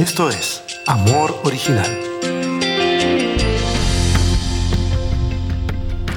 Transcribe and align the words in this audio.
Esto 0.00 0.30
es 0.30 0.62
Amor 0.86 1.38
Original. 1.44 1.84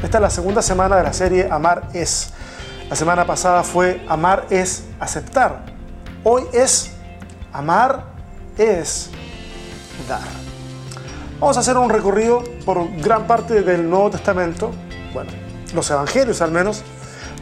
Esta 0.02 0.18
es 0.18 0.22
la 0.22 0.30
segunda 0.30 0.62
semana 0.62 0.96
de 0.96 1.04
la 1.04 1.12
serie 1.12 1.50
Amar 1.52 1.90
es. 1.94 2.32
La 2.90 2.96
semana 2.96 3.26
pasada 3.26 3.62
fue 3.62 4.02
Amar 4.08 4.46
es 4.50 4.86
aceptar. 5.02 5.66
Hoy 6.24 6.44
es 6.54 6.94
Amar 7.52 8.06
es 8.58 9.10
dar. 10.08 10.22
Vamos 11.42 11.58
a 11.58 11.60
hacer 11.60 11.76
un 11.76 11.90
recorrido 11.90 12.42
por 12.64 12.90
gran 13.02 13.28
parte 13.28 13.64
del 13.64 13.90
Nuevo 13.90 14.12
Testamento, 14.12 14.72
bueno, 15.14 15.32
los 15.74 15.92
evangelios 15.92 16.42
al 16.42 16.52
menos, 16.54 16.84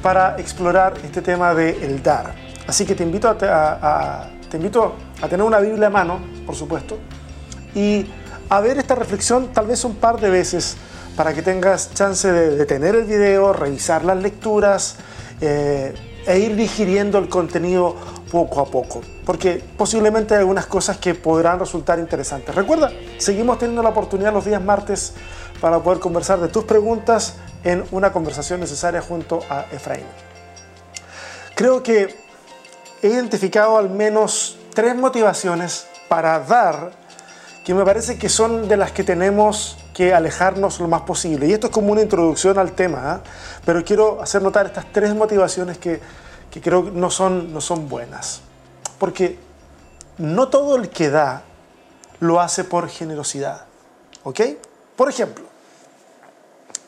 para 0.01 0.39
explorar 0.39 0.95
este 1.03 1.21
tema 1.21 1.53
de 1.53 1.85
el 1.85 2.01
dar. 2.01 2.33
Así 2.65 2.83
que 2.83 2.95
te 2.95 3.03
invito 3.03 3.29
a, 3.29 3.35
a, 3.39 4.29
te 4.49 4.57
invito 4.57 4.95
a 5.21 5.27
tener 5.27 5.45
una 5.45 5.59
Biblia 5.59 5.87
a 5.87 5.89
mano, 5.89 6.19
por 6.45 6.55
supuesto, 6.55 6.97
y 7.75 8.05
a 8.49 8.59
ver 8.59 8.77
esta 8.77 8.95
reflexión 8.95 9.53
tal 9.53 9.67
vez 9.67 9.83
un 9.85 9.95
par 9.95 10.19
de 10.19 10.29
veces 10.29 10.75
para 11.15 11.33
que 11.33 11.41
tengas 11.41 11.93
chance 11.93 12.31
de 12.31 12.55
detener 12.55 12.95
el 12.95 13.05
video, 13.05 13.53
revisar 13.53 14.03
las 14.03 14.17
lecturas 14.17 14.97
eh, 15.39 15.93
e 16.25 16.39
ir 16.39 16.55
digiriendo 16.55 17.17
el 17.17 17.29
contenido 17.29 17.95
poco 18.31 18.61
a 18.61 18.65
poco, 18.65 19.01
porque 19.25 19.63
posiblemente 19.77 20.33
hay 20.33 20.39
algunas 20.39 20.65
cosas 20.65 20.97
que 20.97 21.15
podrán 21.15 21.59
resultar 21.59 21.99
interesantes. 21.99 22.53
Recuerda, 22.55 22.91
seguimos 23.17 23.59
teniendo 23.59 23.83
la 23.83 23.89
oportunidad 23.89 24.33
los 24.33 24.45
días 24.45 24.61
martes 24.61 25.13
para 25.59 25.79
poder 25.79 25.99
conversar 25.99 26.39
de 26.39 26.47
tus 26.47 26.63
preguntas 26.63 27.35
en 27.63 27.83
una 27.91 28.11
conversación 28.11 28.59
necesaria 28.59 29.01
junto 29.01 29.39
a 29.49 29.65
Efraín. 29.71 30.05
Creo 31.55 31.83
que 31.83 32.15
he 33.01 33.07
identificado 33.07 33.77
al 33.77 33.89
menos 33.89 34.57
tres 34.73 34.95
motivaciones 34.95 35.87
para 36.07 36.39
dar 36.39 36.91
que 37.63 37.73
me 37.73 37.85
parece 37.85 38.17
que 38.17 38.29
son 38.29 38.67
de 38.67 38.77
las 38.77 38.91
que 38.91 39.03
tenemos 39.03 39.77
que 39.93 40.13
alejarnos 40.13 40.79
lo 40.79 40.87
más 40.87 41.01
posible. 41.01 41.47
Y 41.47 41.53
esto 41.53 41.67
es 41.67 41.73
como 41.73 41.91
una 41.91 42.01
introducción 42.01 42.57
al 42.57 42.71
tema, 42.71 43.17
¿eh? 43.17 43.29
pero 43.65 43.83
quiero 43.83 44.21
hacer 44.21 44.41
notar 44.41 44.65
estas 44.65 44.91
tres 44.91 45.13
motivaciones 45.13 45.77
que, 45.77 46.01
que 46.49 46.61
creo 46.61 46.83
no 46.83 47.11
son, 47.11 47.53
no 47.53 47.61
son 47.61 47.87
buenas. 47.87 48.41
Porque 48.97 49.37
no 50.17 50.49
todo 50.49 50.75
el 50.75 50.89
que 50.89 51.09
da 51.09 51.43
lo 52.19 52.39
hace 52.39 52.63
por 52.63 52.89
generosidad. 52.89 53.65
¿Ok? 54.23 54.41
Por 54.95 55.09
ejemplo, 55.09 55.45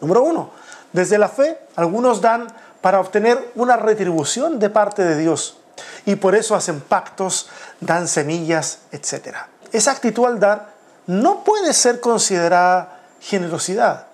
número 0.02 0.24
uno, 0.24 0.52
desde 0.92 1.18
la 1.18 1.30
fe 1.30 1.60
algunos 1.76 2.22
dan 2.22 2.48
para 2.82 3.00
obtener 3.00 3.52
una 3.56 3.78
retribución 3.78 4.60
de 4.60 4.70
parte 4.70 5.04
de 5.04 5.18
Dios 5.18 5.58
y 6.06 6.16
por 6.16 6.36
eso 6.36 6.56
hacen 6.56 6.82
pactos, 6.82 7.50
dan 7.80 8.08
semillas, 8.08 8.80
etc. 8.92 9.38
Esa 9.72 9.92
actitud 9.92 10.26
al 10.26 10.40
dar 10.40 10.74
no 11.08 11.44
puede 11.44 11.74
ser 11.74 12.00
considerada 12.00 13.00
generosidad. 13.20 14.08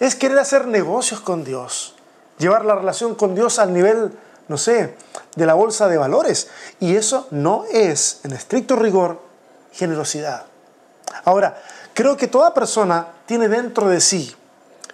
Es 0.00 0.14
querer 0.14 0.38
hacer 0.38 0.66
negocios 0.66 1.20
con 1.20 1.44
Dios, 1.44 1.94
llevar 2.38 2.64
la 2.64 2.74
relación 2.74 3.14
con 3.14 3.34
Dios 3.34 3.58
al 3.58 3.72
nivel, 3.72 4.12
no 4.48 4.58
sé, 4.58 4.96
de 5.34 5.46
la 5.46 5.54
bolsa 5.54 5.88
de 5.88 5.98
valores. 5.98 6.48
Y 6.80 6.96
eso 6.96 7.26
no 7.30 7.64
es, 7.70 8.20
en 8.24 8.32
estricto 8.32 8.76
rigor, 8.76 9.22
generosidad. 9.72 10.44
Ahora, 11.24 11.62
creo 11.94 12.16
que 12.16 12.26
toda 12.26 12.54
persona 12.54 13.06
tiene 13.26 13.48
dentro 13.48 13.88
de 13.88 14.00
sí 14.00 14.34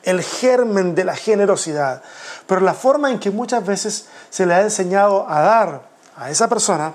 el 0.02 0.22
germen 0.22 0.94
de 0.94 1.04
la 1.04 1.14
generosidad, 1.14 2.02
pero 2.46 2.60
la 2.60 2.74
forma 2.74 3.10
en 3.10 3.20
que 3.20 3.30
muchas 3.30 3.64
veces 3.64 4.06
se 4.30 4.46
le 4.46 4.54
ha 4.54 4.62
enseñado 4.62 5.28
a 5.28 5.40
dar 5.40 5.91
a 6.16 6.30
esa 6.30 6.48
persona 6.48 6.94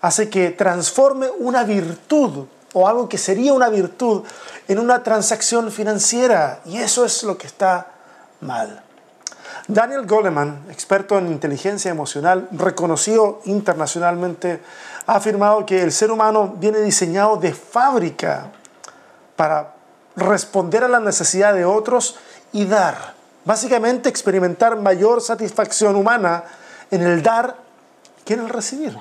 hace 0.00 0.28
que 0.28 0.50
transforme 0.50 1.28
una 1.38 1.64
virtud 1.64 2.46
o 2.74 2.88
algo 2.88 3.08
que 3.08 3.16
sería 3.16 3.54
una 3.54 3.68
virtud 3.68 4.22
en 4.68 4.78
una 4.78 5.02
transacción 5.02 5.70
financiera. 5.70 6.60
Y 6.66 6.76
eso 6.76 7.04
es 7.04 7.22
lo 7.22 7.38
que 7.38 7.46
está 7.46 7.86
mal. 8.40 8.82
Daniel 9.66 10.06
Goleman, 10.06 10.66
experto 10.70 11.16
en 11.16 11.28
inteligencia 11.28 11.90
emocional, 11.90 12.48
reconocido 12.52 13.40
internacionalmente, 13.46 14.60
ha 15.06 15.14
afirmado 15.14 15.64
que 15.64 15.82
el 15.82 15.92
ser 15.92 16.10
humano 16.10 16.54
viene 16.58 16.80
diseñado 16.80 17.38
de 17.38 17.54
fábrica 17.54 18.50
para 19.36 19.74
responder 20.16 20.84
a 20.84 20.88
la 20.88 21.00
necesidad 21.00 21.54
de 21.54 21.64
otros 21.64 22.16
y 22.52 22.66
dar. 22.66 23.14
Básicamente 23.46 24.08
experimentar 24.08 24.76
mayor 24.76 25.22
satisfacción 25.22 25.96
humana 25.96 26.44
en 26.90 27.02
el 27.02 27.22
dar 27.22 27.63
que 28.24 28.34
en 28.34 28.40
el 28.40 28.48
recibir 28.48 28.96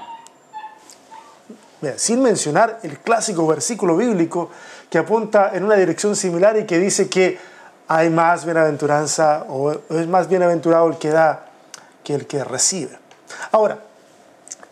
sin 1.98 2.22
mencionar 2.22 2.80
el 2.84 3.00
clásico 3.00 3.46
versículo 3.46 3.98
bíblico 3.98 4.50
que 4.90 4.98
apunta 4.98 5.52
en 5.54 5.64
una 5.64 5.76
dirección 5.76 6.16
similar 6.16 6.58
y 6.58 6.66
que 6.66 6.80
dice 6.80 7.10
que 7.10 7.38
hay 7.88 8.10
más 8.10 8.46
bienaventuranza 8.46 9.46
o 9.50 9.72
es 9.72 10.08
más 10.08 10.30
bienaventurado 10.30 10.88
el 10.88 10.98
que 10.98 11.10
da 11.10 11.46
que 12.04 12.14
el 12.14 12.28
que 12.28 12.44
recibe. 12.44 12.98
Ahora, 13.52 13.80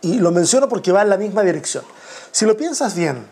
y 0.02 0.20
lo 0.20 0.32
menciono 0.32 0.70
porque 0.70 0.92
va 0.92 1.02
en 1.02 1.10
la 1.10 1.18
misma 1.18 1.44
dirección. 1.44 1.84
Si 2.32 2.46
lo 2.46 2.56
piensas 2.56 2.96
bien, 2.96 3.28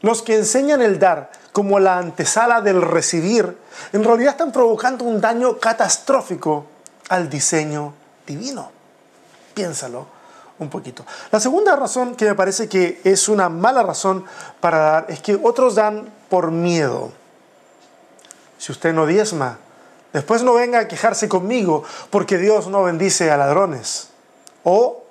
los 0.00 0.22
que 0.22 0.36
enseñan 0.36 0.82
el 0.82 0.98
dar 0.98 1.30
como 1.52 1.78
la 1.78 1.98
antesala 1.98 2.60
del 2.60 2.82
recibir, 2.82 3.56
en 3.92 4.04
realidad 4.04 4.32
están 4.32 4.52
provocando 4.52 5.04
un 5.04 5.20
daño 5.20 5.58
catastrófico 5.58 6.66
al 7.08 7.28
diseño 7.28 7.94
divino. 8.26 8.70
Piénsalo 9.54 10.13
un 10.58 10.70
poquito. 10.70 11.04
La 11.30 11.40
segunda 11.40 11.76
razón 11.76 12.14
que 12.14 12.26
me 12.26 12.34
parece 12.34 12.68
que 12.68 13.00
es 13.04 13.28
una 13.28 13.48
mala 13.48 13.82
razón 13.82 14.24
para 14.60 14.78
dar 14.78 15.06
es 15.08 15.20
que 15.20 15.38
otros 15.42 15.74
dan 15.74 16.12
por 16.28 16.50
miedo. 16.50 17.12
Si 18.58 18.72
usted 18.72 18.92
no 18.92 19.06
diezma, 19.06 19.58
después 20.12 20.42
no 20.42 20.54
venga 20.54 20.80
a 20.80 20.88
quejarse 20.88 21.28
conmigo 21.28 21.84
porque 22.10 22.38
Dios 22.38 22.68
no 22.68 22.84
bendice 22.84 23.30
a 23.30 23.36
ladrones. 23.36 24.08
O 24.62 25.02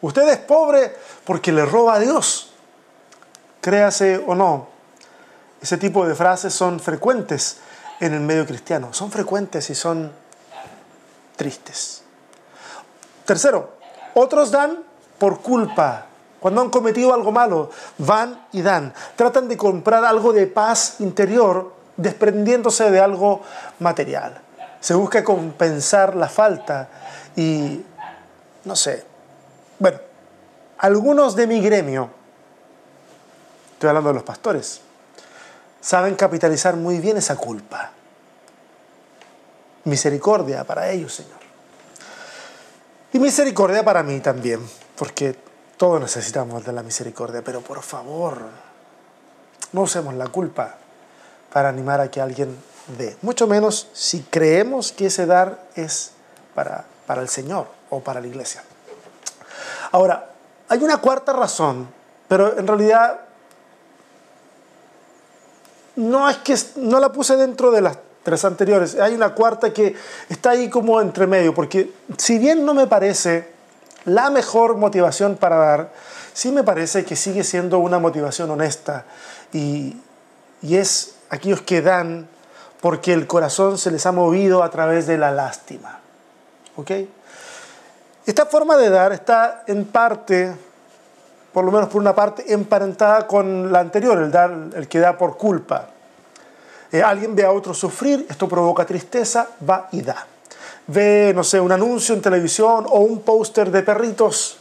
usted 0.00 0.28
es 0.28 0.38
pobre 0.38 0.94
porque 1.24 1.52
le 1.52 1.64
roba 1.66 1.94
a 1.94 1.98
Dios. 1.98 2.52
Créase 3.60 4.22
o 4.24 4.34
no, 4.34 4.68
ese 5.60 5.78
tipo 5.78 6.06
de 6.06 6.14
frases 6.14 6.54
son 6.54 6.80
frecuentes 6.80 7.58
en 8.00 8.14
el 8.14 8.20
medio 8.20 8.46
cristiano. 8.46 8.92
Son 8.92 9.10
frecuentes 9.10 9.68
y 9.70 9.74
son 9.74 10.12
tristes. 11.36 12.02
Tercero, 13.24 13.75
otros 14.16 14.50
dan 14.50 14.78
por 15.18 15.40
culpa. 15.40 16.06
Cuando 16.40 16.62
han 16.62 16.70
cometido 16.70 17.12
algo 17.12 17.32
malo, 17.32 17.70
van 17.98 18.46
y 18.52 18.62
dan. 18.62 18.94
Tratan 19.14 19.46
de 19.48 19.56
comprar 19.56 20.04
algo 20.04 20.32
de 20.32 20.46
paz 20.46 20.96
interior 21.00 21.72
desprendiéndose 21.96 22.90
de 22.90 23.00
algo 23.00 23.42
material. 23.78 24.40
Se 24.80 24.94
busca 24.94 25.22
compensar 25.22 26.16
la 26.16 26.28
falta 26.28 26.88
y, 27.36 27.84
no 28.64 28.76
sé, 28.76 29.04
bueno, 29.78 29.98
algunos 30.78 31.36
de 31.36 31.46
mi 31.46 31.60
gremio, 31.60 32.08
estoy 33.72 33.88
hablando 33.88 34.10
de 34.10 34.14
los 34.14 34.22
pastores, 34.22 34.80
saben 35.80 36.14
capitalizar 36.14 36.76
muy 36.76 37.00
bien 37.00 37.18
esa 37.18 37.36
culpa. 37.36 37.90
Misericordia 39.84 40.64
para 40.64 40.90
ellos, 40.90 41.14
Señor. 41.14 41.45
Y 43.12 43.18
misericordia 43.18 43.84
para 43.84 44.02
mí 44.02 44.20
también, 44.20 44.60
porque 44.96 45.36
todos 45.76 46.00
necesitamos 46.00 46.64
de 46.64 46.72
la 46.72 46.82
misericordia, 46.82 47.42
pero 47.42 47.60
por 47.60 47.82
favor, 47.82 48.38
no 49.72 49.82
usemos 49.82 50.14
la 50.14 50.28
culpa 50.28 50.76
para 51.52 51.68
animar 51.68 52.00
a 52.00 52.10
que 52.10 52.20
alguien 52.20 52.56
dé, 52.98 53.16
mucho 53.22 53.46
menos 53.46 53.88
si 53.92 54.22
creemos 54.22 54.92
que 54.92 55.06
ese 55.06 55.26
dar 55.26 55.68
es 55.74 56.12
para, 56.54 56.84
para 57.06 57.22
el 57.22 57.28
Señor 57.28 57.68
o 57.90 58.00
para 58.00 58.20
la 58.20 58.26
iglesia. 58.26 58.62
Ahora, 59.92 60.30
hay 60.68 60.82
una 60.82 60.98
cuarta 60.98 61.32
razón, 61.32 61.88
pero 62.28 62.58
en 62.58 62.66
realidad 62.66 63.20
no 65.96 66.28
es 66.28 66.38
que 66.38 66.56
no 66.76 67.00
la 67.00 67.12
puse 67.12 67.36
dentro 67.36 67.70
de 67.70 67.80
las 67.80 67.98
tres 68.26 68.44
anteriores. 68.44 68.96
Hay 68.96 69.14
una 69.14 69.34
cuarta 69.34 69.72
que 69.72 69.94
está 70.28 70.50
ahí 70.50 70.68
como 70.68 71.00
entre 71.00 71.28
medio, 71.28 71.54
porque 71.54 71.92
si 72.18 72.38
bien 72.38 72.64
no 72.66 72.74
me 72.74 72.88
parece 72.88 73.48
la 74.04 74.30
mejor 74.30 74.76
motivación 74.76 75.36
para 75.36 75.56
dar, 75.56 75.92
sí 76.32 76.50
me 76.50 76.64
parece 76.64 77.04
que 77.04 77.14
sigue 77.14 77.44
siendo 77.44 77.78
una 77.78 78.00
motivación 78.00 78.50
honesta 78.50 79.04
y, 79.52 79.96
y 80.60 80.76
es 80.76 81.14
aquellos 81.30 81.62
que 81.62 81.82
dan 81.82 82.26
porque 82.80 83.12
el 83.12 83.28
corazón 83.28 83.78
se 83.78 83.92
les 83.92 84.04
ha 84.06 84.12
movido 84.12 84.64
a 84.64 84.70
través 84.70 85.06
de 85.06 85.18
la 85.18 85.30
lástima. 85.30 86.00
¿Ok? 86.74 86.90
Esta 88.26 88.46
forma 88.46 88.76
de 88.76 88.90
dar 88.90 89.12
está 89.12 89.62
en 89.68 89.84
parte, 89.84 90.52
por 91.52 91.64
lo 91.64 91.70
menos 91.70 91.88
por 91.88 92.00
una 92.00 92.16
parte, 92.16 92.52
emparentada 92.52 93.28
con 93.28 93.70
la 93.70 93.78
anterior, 93.78 94.18
el, 94.18 94.32
dar, 94.32 94.52
el 94.74 94.88
que 94.88 94.98
da 94.98 95.16
por 95.16 95.36
culpa. 95.36 95.90
Eh, 96.92 97.02
alguien 97.02 97.34
ve 97.34 97.44
a 97.44 97.52
otro 97.52 97.74
sufrir, 97.74 98.26
esto 98.28 98.48
provoca 98.48 98.86
tristeza, 98.86 99.48
va 99.68 99.88
y 99.92 100.02
da. 100.02 100.26
Ve, 100.86 101.32
no 101.34 101.42
sé, 101.42 101.60
un 101.60 101.72
anuncio 101.72 102.14
en 102.14 102.22
televisión 102.22 102.86
o 102.88 103.00
un 103.00 103.22
póster 103.22 103.70
de 103.70 103.82
perritos 103.82 104.58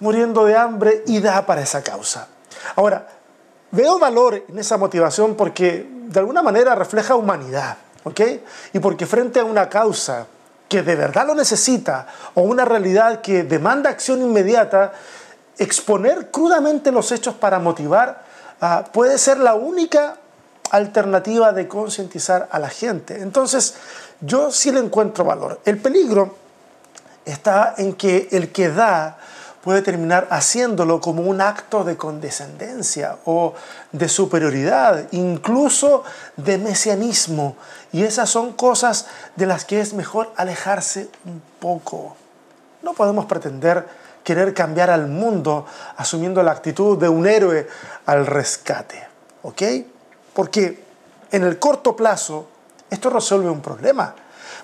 muriendo 0.00 0.44
de 0.44 0.56
hambre 0.56 1.04
y 1.06 1.20
da 1.20 1.46
para 1.46 1.62
esa 1.62 1.82
causa. 1.82 2.26
Ahora, 2.74 3.06
veo 3.70 3.98
valor 3.98 4.44
en 4.48 4.58
esa 4.58 4.76
motivación 4.76 5.36
porque 5.36 5.86
de 5.88 6.18
alguna 6.18 6.42
manera 6.42 6.74
refleja 6.74 7.14
humanidad, 7.14 7.76
¿ok? 8.04 8.20
Y 8.72 8.78
porque 8.80 9.06
frente 9.06 9.40
a 9.40 9.44
una 9.44 9.68
causa 9.68 10.26
que 10.68 10.82
de 10.82 10.96
verdad 10.96 11.26
lo 11.26 11.34
necesita 11.34 12.06
o 12.34 12.42
una 12.42 12.64
realidad 12.64 13.20
que 13.20 13.44
demanda 13.44 13.90
acción 13.90 14.22
inmediata, 14.22 14.92
exponer 15.58 16.30
crudamente 16.30 16.90
los 16.90 17.12
hechos 17.12 17.34
para 17.34 17.58
motivar 17.58 18.24
ah, 18.60 18.84
puede 18.92 19.18
ser 19.18 19.38
la 19.38 19.54
única 19.54 20.16
alternativa 20.72 21.52
de 21.52 21.68
concientizar 21.68 22.48
a 22.50 22.58
la 22.58 22.68
gente. 22.68 23.20
Entonces, 23.20 23.74
yo 24.20 24.50
sí 24.50 24.72
le 24.72 24.80
encuentro 24.80 25.24
valor. 25.24 25.60
El 25.64 25.78
peligro 25.78 26.34
está 27.24 27.74
en 27.76 27.92
que 27.92 28.28
el 28.32 28.50
que 28.50 28.70
da 28.70 29.18
puede 29.62 29.82
terminar 29.82 30.26
haciéndolo 30.30 31.00
como 31.00 31.22
un 31.22 31.40
acto 31.40 31.84
de 31.84 31.96
condescendencia 31.96 33.18
o 33.24 33.54
de 33.92 34.08
superioridad, 34.08 35.06
incluso 35.12 36.02
de 36.36 36.58
mesianismo. 36.58 37.56
Y 37.92 38.02
esas 38.02 38.28
son 38.28 38.52
cosas 38.54 39.06
de 39.36 39.46
las 39.46 39.64
que 39.64 39.80
es 39.80 39.94
mejor 39.94 40.32
alejarse 40.36 41.08
un 41.24 41.40
poco. 41.60 42.16
No 42.82 42.94
podemos 42.94 43.26
pretender 43.26 43.86
querer 44.24 44.54
cambiar 44.54 44.90
al 44.90 45.06
mundo 45.08 45.66
asumiendo 45.96 46.42
la 46.42 46.52
actitud 46.52 46.98
de 46.98 47.08
un 47.08 47.26
héroe 47.26 47.68
al 48.06 48.26
rescate. 48.26 49.06
¿Ok? 49.42 49.62
Porque 50.34 50.82
en 51.30 51.44
el 51.44 51.58
corto 51.58 51.96
plazo 51.96 52.48
esto 52.90 53.10
resuelve 53.10 53.50
un 53.50 53.62
problema, 53.62 54.14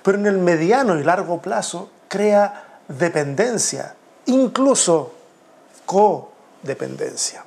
pero 0.02 0.18
en 0.18 0.26
el 0.26 0.38
mediano 0.38 0.98
y 0.98 1.04
largo 1.04 1.40
plazo 1.40 1.90
crea 2.08 2.80
dependencia, 2.88 3.94
incluso 4.26 5.12
codependencia. 5.86 7.44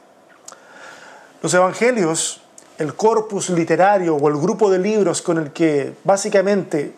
Los 1.42 1.54
evangelios, 1.54 2.42
el 2.78 2.96
corpus 2.96 3.50
literario 3.50 4.16
o 4.16 4.28
el 4.28 4.38
grupo 4.38 4.70
de 4.70 4.80
libros 4.80 5.22
con 5.22 5.38
el 5.38 5.52
que 5.52 5.96
básicamente 6.04 6.96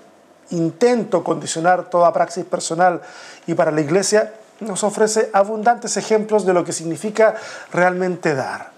intento 0.52 1.24
condicionar 1.24 1.90
toda 1.90 2.14
praxis 2.14 2.46
personal 2.46 3.02
y 3.48 3.54
para 3.54 3.72
la 3.72 3.82
iglesia, 3.82 4.34
nos 4.60 4.84
ofrece 4.84 5.30
abundantes 5.34 5.98
ejemplos 5.98 6.46
de 6.46 6.54
lo 6.54 6.64
que 6.64 6.72
significa 6.72 7.36
realmente 7.72 8.36
dar. 8.36 8.72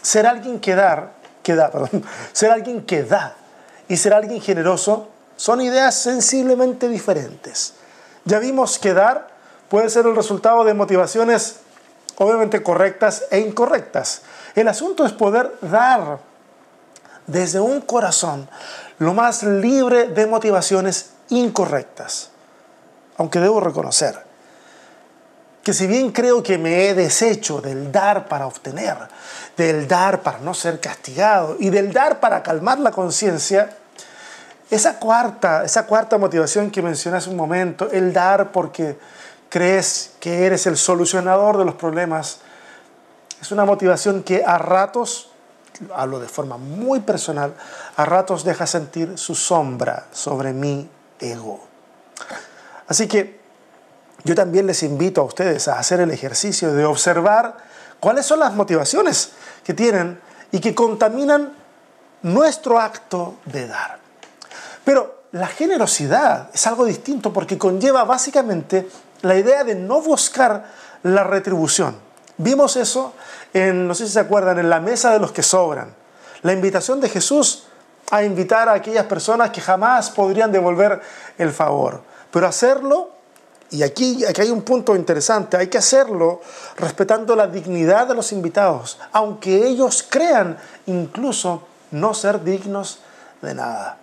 Ser 0.00 0.26
alguien 0.26 0.60
que 0.60 0.74
dar 0.74 1.17
que 1.48 1.54
da, 1.54 1.70
perdón, 1.70 2.04
ser 2.34 2.50
alguien 2.50 2.84
que 2.84 3.04
da 3.04 3.34
y 3.88 3.96
ser 3.96 4.12
alguien 4.12 4.42
generoso 4.42 5.08
son 5.36 5.62
ideas 5.62 5.94
sensiblemente 5.94 6.88
diferentes. 6.88 7.72
Ya 8.26 8.38
vimos 8.38 8.78
que 8.78 8.92
dar 8.92 9.28
puede 9.70 9.88
ser 9.88 10.04
el 10.04 10.14
resultado 10.14 10.62
de 10.64 10.74
motivaciones 10.74 11.60
obviamente 12.18 12.62
correctas 12.62 13.24
e 13.30 13.38
incorrectas. 13.38 14.20
El 14.54 14.68
asunto 14.68 15.06
es 15.06 15.12
poder 15.12 15.56
dar 15.62 16.18
desde 17.26 17.60
un 17.60 17.80
corazón 17.80 18.46
lo 18.98 19.14
más 19.14 19.42
libre 19.42 20.08
de 20.08 20.26
motivaciones 20.26 21.12
incorrectas. 21.30 22.28
Aunque 23.16 23.40
debo 23.40 23.60
reconocer 23.60 24.27
que 25.68 25.74
si 25.74 25.86
bien 25.86 26.12
creo 26.12 26.42
que 26.42 26.56
me 26.56 26.88
he 26.88 26.94
deshecho 26.94 27.60
del 27.60 27.92
dar 27.92 28.26
para 28.26 28.46
obtener, 28.46 28.96
del 29.54 29.86
dar 29.86 30.22
para 30.22 30.38
no 30.38 30.54
ser 30.54 30.80
castigado 30.80 31.58
y 31.60 31.68
del 31.68 31.92
dar 31.92 32.20
para 32.20 32.42
calmar 32.42 32.78
la 32.78 32.90
conciencia, 32.90 33.76
esa 34.70 34.98
cuarta, 34.98 35.66
esa 35.66 35.84
cuarta 35.84 36.16
motivación 36.16 36.70
que 36.70 36.80
mencioné 36.80 37.18
hace 37.18 37.28
un 37.28 37.36
momento, 37.36 37.90
el 37.90 38.14
dar 38.14 38.50
porque 38.50 38.98
crees 39.50 40.12
que 40.20 40.46
eres 40.46 40.66
el 40.66 40.78
solucionador 40.78 41.58
de 41.58 41.66
los 41.66 41.74
problemas, 41.74 42.40
es 43.38 43.52
una 43.52 43.66
motivación 43.66 44.22
que 44.22 44.42
a 44.46 44.56
ratos, 44.56 45.32
hablo 45.94 46.18
de 46.18 46.28
forma 46.28 46.56
muy 46.56 47.00
personal, 47.00 47.52
a 47.94 48.06
ratos 48.06 48.42
deja 48.42 48.66
sentir 48.66 49.18
su 49.18 49.34
sombra 49.34 50.06
sobre 50.12 50.54
mi 50.54 50.88
ego. 51.20 51.60
Así 52.86 53.06
que 53.06 53.37
yo 54.24 54.34
también 54.34 54.66
les 54.66 54.82
invito 54.82 55.20
a 55.20 55.24
ustedes 55.24 55.68
a 55.68 55.78
hacer 55.78 56.00
el 56.00 56.10
ejercicio 56.10 56.72
de 56.72 56.84
observar 56.84 57.56
cuáles 58.00 58.26
son 58.26 58.40
las 58.40 58.54
motivaciones 58.54 59.32
que 59.64 59.74
tienen 59.74 60.20
y 60.50 60.60
que 60.60 60.74
contaminan 60.74 61.52
nuestro 62.22 62.80
acto 62.80 63.36
de 63.44 63.66
dar. 63.66 63.98
Pero 64.84 65.22
la 65.32 65.46
generosidad 65.46 66.50
es 66.52 66.66
algo 66.66 66.84
distinto 66.84 67.32
porque 67.32 67.58
conlleva 67.58 68.04
básicamente 68.04 68.88
la 69.22 69.36
idea 69.36 69.64
de 69.64 69.74
no 69.74 70.00
buscar 70.00 70.66
la 71.02 71.24
retribución. 71.24 71.96
Vimos 72.38 72.76
eso 72.76 73.14
en, 73.52 73.86
no 73.86 73.94
sé 73.94 74.06
si 74.06 74.12
se 74.12 74.20
acuerdan, 74.20 74.58
en 74.58 74.70
la 74.70 74.80
mesa 74.80 75.12
de 75.12 75.18
los 75.18 75.32
que 75.32 75.42
sobran. 75.42 75.94
La 76.42 76.52
invitación 76.52 77.00
de 77.00 77.08
Jesús 77.08 77.64
a 78.10 78.22
invitar 78.22 78.68
a 78.68 78.74
aquellas 78.74 79.06
personas 79.06 79.50
que 79.50 79.60
jamás 79.60 80.10
podrían 80.10 80.50
devolver 80.50 81.00
el 81.36 81.52
favor, 81.52 82.02
pero 82.30 82.46
hacerlo 82.46 83.17
y 83.70 83.82
aquí, 83.82 84.24
aquí 84.24 84.40
hay 84.40 84.50
un 84.50 84.62
punto 84.62 84.96
interesante, 84.96 85.56
hay 85.56 85.66
que 85.66 85.78
hacerlo 85.78 86.40
respetando 86.76 87.36
la 87.36 87.46
dignidad 87.46 88.06
de 88.06 88.14
los 88.14 88.32
invitados, 88.32 88.98
aunque 89.12 89.66
ellos 89.66 90.06
crean 90.08 90.56
incluso 90.86 91.62
no 91.90 92.14
ser 92.14 92.42
dignos 92.42 93.00
de 93.42 93.54
nada. 93.54 93.98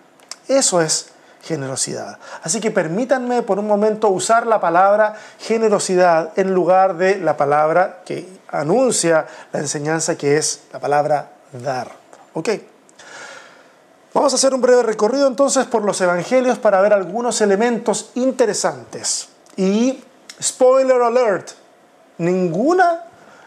Eso 0.46 0.80
es 0.80 1.08
generosidad. 1.42 2.18
Así 2.42 2.60
que 2.60 2.70
permítanme 2.70 3.42
por 3.42 3.58
un 3.58 3.66
momento 3.66 4.08
usar 4.08 4.46
la 4.46 4.60
palabra 4.60 5.14
generosidad 5.38 6.32
en 6.36 6.52
lugar 6.52 6.96
de 6.96 7.18
la 7.18 7.36
palabra 7.36 8.02
que 8.04 8.28
anuncia 8.48 9.26
la 9.52 9.60
enseñanza 9.60 10.16
que 10.16 10.36
es 10.36 10.62
la 10.72 10.80
palabra 10.80 11.32
dar. 11.52 11.90
¿Ok? 12.34 12.50
Vamos 14.12 14.32
a 14.32 14.36
hacer 14.36 14.54
un 14.54 14.60
breve 14.60 14.82
recorrido 14.82 15.26
entonces 15.26 15.66
por 15.66 15.84
los 15.84 16.00
evangelios 16.00 16.58
para 16.58 16.80
ver 16.80 16.92
algunos 16.92 17.40
elementos 17.40 18.10
interesantes. 18.14 19.28
Y 19.56 20.02
spoiler 20.40 21.00
alert, 21.02 21.50
ninguna 22.18 23.04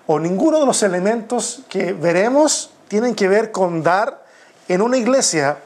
o 0.07 0.19
ninguno 0.19 0.59
de 0.59 0.65
los 0.65 0.81
elementos 0.81 1.61
que 1.69 1.93
veremos 1.93 2.71
tienen 2.87 3.13
que 3.13 3.27
ver 3.27 3.51
con 3.51 3.83
dar 3.83 4.25
en 4.67 4.81
una 4.81 4.97
iglesia 4.97 5.59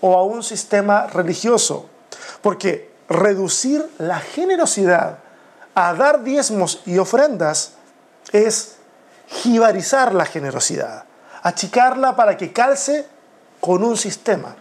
o 0.00 0.16
a 0.16 0.24
un 0.24 0.42
sistema 0.42 1.06
religioso. 1.06 1.88
Porque 2.40 2.90
reducir 3.08 3.88
la 3.98 4.20
generosidad 4.20 5.18
a 5.74 5.94
dar 5.94 6.22
diezmos 6.22 6.80
y 6.86 6.98
ofrendas 6.98 7.72
es 8.32 8.76
jibarizar 9.26 10.14
la 10.14 10.24
generosidad, 10.24 11.04
achicarla 11.42 12.16
para 12.16 12.36
que 12.36 12.52
calce 12.52 13.06
con 13.60 13.84
un 13.84 13.96
sistema. 13.96 14.56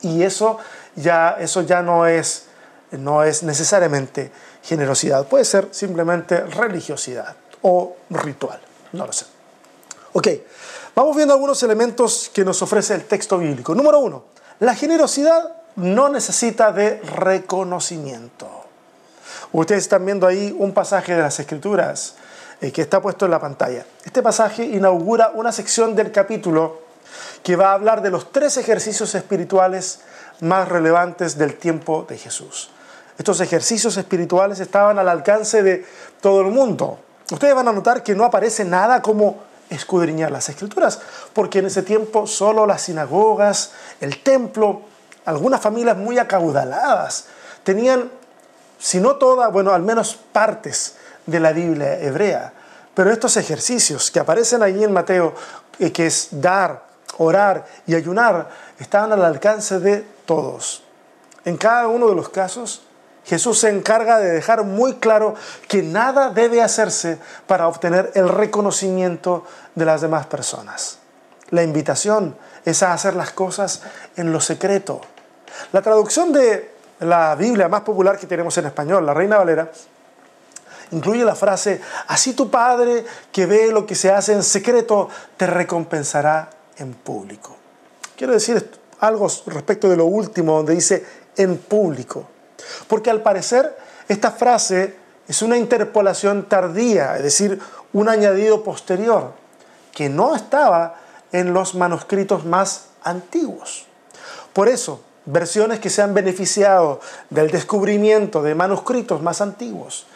Y 0.00 0.22
eso 0.22 0.58
ya, 0.94 1.36
eso 1.40 1.62
ya 1.62 1.82
no, 1.82 2.06
es, 2.06 2.46
no 2.92 3.24
es 3.24 3.42
necesariamente 3.42 4.30
generosidad, 4.68 5.26
puede 5.26 5.46
ser 5.46 5.68
simplemente 5.70 6.42
religiosidad 6.42 7.34
o 7.62 7.96
ritual, 8.10 8.60
no 8.92 9.06
lo 9.06 9.12
sé. 9.14 9.24
Ok, 10.12 10.28
vamos 10.94 11.16
viendo 11.16 11.32
algunos 11.32 11.62
elementos 11.62 12.30
que 12.34 12.44
nos 12.44 12.60
ofrece 12.60 12.94
el 12.94 13.04
texto 13.04 13.38
bíblico. 13.38 13.74
Número 13.74 13.98
uno, 13.98 14.24
la 14.60 14.74
generosidad 14.74 15.56
no 15.76 16.10
necesita 16.10 16.70
de 16.70 17.00
reconocimiento. 17.00 18.46
Ustedes 19.52 19.84
están 19.84 20.04
viendo 20.04 20.26
ahí 20.26 20.54
un 20.58 20.74
pasaje 20.74 21.14
de 21.14 21.22
las 21.22 21.40
Escrituras 21.40 22.16
eh, 22.60 22.70
que 22.70 22.82
está 22.82 23.00
puesto 23.00 23.24
en 23.24 23.30
la 23.30 23.40
pantalla. 23.40 23.86
Este 24.04 24.22
pasaje 24.22 24.64
inaugura 24.64 25.32
una 25.34 25.50
sección 25.50 25.96
del 25.96 26.12
capítulo 26.12 26.82
que 27.42 27.56
va 27.56 27.70
a 27.70 27.72
hablar 27.72 28.02
de 28.02 28.10
los 28.10 28.32
tres 28.32 28.58
ejercicios 28.58 29.14
espirituales 29.14 30.00
más 30.40 30.68
relevantes 30.68 31.38
del 31.38 31.56
tiempo 31.56 32.04
de 32.06 32.18
Jesús. 32.18 32.70
Estos 33.18 33.40
ejercicios 33.40 33.96
espirituales 33.96 34.60
estaban 34.60 34.98
al 34.98 35.08
alcance 35.08 35.62
de 35.64 35.84
todo 36.20 36.40
el 36.40 36.46
mundo. 36.46 37.00
Ustedes 37.32 37.54
van 37.54 37.66
a 37.66 37.72
notar 37.72 38.04
que 38.04 38.14
no 38.14 38.24
aparece 38.24 38.64
nada 38.64 39.02
como 39.02 39.42
escudriñar 39.68 40.30
las 40.30 40.48
escrituras, 40.48 41.00
porque 41.32 41.58
en 41.58 41.66
ese 41.66 41.82
tiempo 41.82 42.26
solo 42.26 42.64
las 42.64 42.82
sinagogas, 42.82 43.72
el 44.00 44.22
templo, 44.22 44.82
algunas 45.24 45.60
familias 45.60 45.96
muy 45.96 46.18
acaudaladas 46.18 47.26
tenían, 47.64 48.10
si 48.78 49.00
no 49.00 49.16
todas, 49.16 49.52
bueno, 49.52 49.72
al 49.72 49.82
menos 49.82 50.16
partes 50.32 50.96
de 51.26 51.40
la 51.40 51.52
Biblia 51.52 52.00
hebrea. 52.00 52.52
Pero 52.94 53.10
estos 53.12 53.36
ejercicios 53.36 54.10
que 54.10 54.20
aparecen 54.20 54.62
allí 54.62 54.82
en 54.82 54.92
Mateo, 54.92 55.34
eh, 55.78 55.92
que 55.92 56.06
es 56.06 56.28
dar, 56.30 56.84
orar 57.18 57.66
y 57.86 57.94
ayunar, 57.94 58.48
estaban 58.78 59.12
al 59.12 59.24
alcance 59.24 59.80
de 59.80 60.06
todos. 60.24 60.82
En 61.44 61.56
cada 61.56 61.88
uno 61.88 62.08
de 62.08 62.14
los 62.14 62.28
casos, 62.28 62.82
Jesús 63.28 63.58
se 63.58 63.68
encarga 63.68 64.18
de 64.18 64.30
dejar 64.30 64.64
muy 64.64 64.94
claro 64.94 65.34
que 65.68 65.82
nada 65.82 66.30
debe 66.30 66.62
hacerse 66.62 67.18
para 67.46 67.68
obtener 67.68 68.10
el 68.14 68.26
reconocimiento 68.26 69.44
de 69.74 69.84
las 69.84 70.00
demás 70.00 70.26
personas. 70.26 70.98
La 71.50 71.62
invitación 71.62 72.36
es 72.64 72.82
a 72.82 72.94
hacer 72.94 73.14
las 73.16 73.32
cosas 73.32 73.82
en 74.16 74.32
lo 74.32 74.40
secreto. 74.40 75.02
La 75.72 75.82
traducción 75.82 76.32
de 76.32 76.70
la 77.00 77.34
Biblia 77.34 77.68
más 77.68 77.82
popular 77.82 78.18
que 78.18 78.26
tenemos 78.26 78.56
en 78.56 78.64
español, 78.64 79.04
la 79.04 79.12
Reina 79.12 79.36
Valera, 79.36 79.70
incluye 80.92 81.22
la 81.22 81.34
frase, 81.34 81.82
así 82.06 82.32
tu 82.32 82.50
Padre 82.50 83.04
que 83.30 83.44
ve 83.44 83.70
lo 83.70 83.84
que 83.84 83.94
se 83.94 84.10
hace 84.10 84.32
en 84.32 84.42
secreto, 84.42 85.10
te 85.36 85.46
recompensará 85.46 86.48
en 86.78 86.94
público. 86.94 87.54
Quiero 88.16 88.32
decir 88.32 88.70
algo 89.00 89.28
respecto 89.48 89.90
de 89.90 89.98
lo 89.98 90.06
último, 90.06 90.56
donde 90.56 90.74
dice 90.74 91.04
en 91.36 91.58
público. 91.58 92.37
Porque 92.86 93.10
al 93.10 93.22
parecer 93.22 93.76
esta 94.08 94.30
frase 94.30 94.96
es 95.28 95.42
una 95.42 95.56
interpolación 95.56 96.48
tardía, 96.48 97.16
es 97.16 97.22
decir, 97.22 97.60
un 97.92 98.08
añadido 98.08 98.64
posterior, 98.64 99.32
que 99.92 100.08
no 100.08 100.34
estaba 100.34 100.96
en 101.32 101.52
los 101.52 101.74
manuscritos 101.74 102.44
más 102.44 102.86
antiguos. 103.02 103.86
Por 104.52 104.68
eso, 104.68 105.02
versiones 105.26 105.80
que 105.80 105.90
se 105.90 106.02
han 106.02 106.14
beneficiado 106.14 107.00
del 107.30 107.50
descubrimiento 107.50 108.42
de 108.42 108.54
manuscritos 108.54 109.22
más 109.22 109.40
antiguos, 109.40 110.06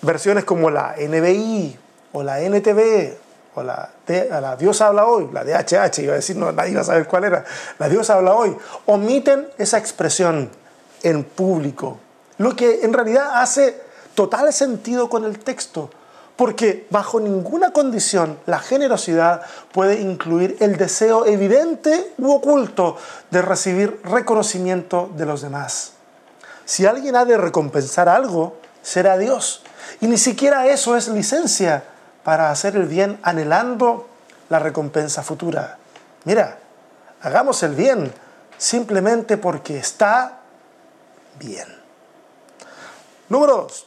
versiones 0.00 0.44
como 0.44 0.70
la 0.70 0.94
NBI 0.98 1.78
o 2.12 2.22
la 2.22 2.40
NTV 2.40 3.14
o 3.56 3.62
la, 3.62 3.90
la 4.06 4.56
Dios 4.56 4.80
habla 4.80 5.06
hoy, 5.06 5.28
la 5.32 5.44
DHH, 5.44 5.98
iba 6.02 6.12
a 6.12 6.16
decir, 6.16 6.36
no, 6.36 6.50
nadie 6.52 6.72
iba 6.72 6.80
a 6.80 6.84
saber 6.84 7.06
cuál 7.06 7.24
era, 7.24 7.44
la 7.78 7.88
Dios 7.88 8.10
habla 8.10 8.34
hoy, 8.34 8.56
omiten 8.86 9.48
esa 9.58 9.78
expresión 9.78 10.50
en 11.04 11.22
público, 11.22 11.98
lo 12.38 12.56
que 12.56 12.80
en 12.82 12.92
realidad 12.92 13.40
hace 13.40 13.80
total 14.14 14.52
sentido 14.52 15.08
con 15.08 15.24
el 15.24 15.38
texto, 15.38 15.90
porque 16.36 16.86
bajo 16.90 17.20
ninguna 17.20 17.72
condición 17.72 18.38
la 18.46 18.58
generosidad 18.58 19.42
puede 19.72 20.00
incluir 20.00 20.56
el 20.60 20.76
deseo 20.76 21.26
evidente 21.26 22.12
u 22.18 22.32
oculto 22.32 22.96
de 23.30 23.42
recibir 23.42 24.00
reconocimiento 24.02 25.10
de 25.16 25.26
los 25.26 25.42
demás. 25.42 25.92
Si 26.64 26.86
alguien 26.86 27.14
ha 27.14 27.24
de 27.24 27.36
recompensar 27.36 28.08
algo, 28.08 28.56
será 28.82 29.16
Dios. 29.18 29.62
Y 30.00 30.06
ni 30.06 30.18
siquiera 30.18 30.66
eso 30.66 30.96
es 30.96 31.08
licencia 31.08 31.84
para 32.24 32.50
hacer 32.50 32.74
el 32.74 32.86
bien 32.86 33.18
anhelando 33.22 34.08
la 34.48 34.58
recompensa 34.58 35.22
futura. 35.22 35.78
Mira, 36.24 36.58
hagamos 37.20 37.62
el 37.62 37.74
bien 37.74 38.12
simplemente 38.56 39.36
porque 39.36 39.76
está 39.76 40.40
bien. 41.38 41.66
Número 43.28 43.56
dos, 43.56 43.86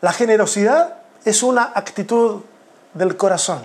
la 0.00 0.12
generosidad 0.12 0.96
es 1.24 1.42
una 1.42 1.72
actitud 1.74 2.42
del 2.94 3.16
corazón. 3.16 3.62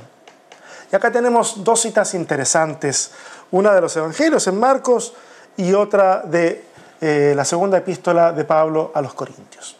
Y 0.91 0.95
acá 0.95 1.11
tenemos 1.11 1.63
dos 1.63 1.81
citas 1.81 2.13
interesantes, 2.13 3.11
una 3.51 3.73
de 3.73 3.81
los 3.81 3.95
Evangelios 3.97 4.47
en 4.47 4.59
Marcos 4.59 5.13
y 5.57 5.73
otra 5.73 6.21
de 6.21 6.65
eh, 7.01 7.33
la 7.35 7.43
segunda 7.43 7.77
epístola 7.77 8.31
de 8.31 8.45
Pablo 8.45 8.91
a 8.93 9.01
los 9.01 9.13
Corintios. 9.13 9.75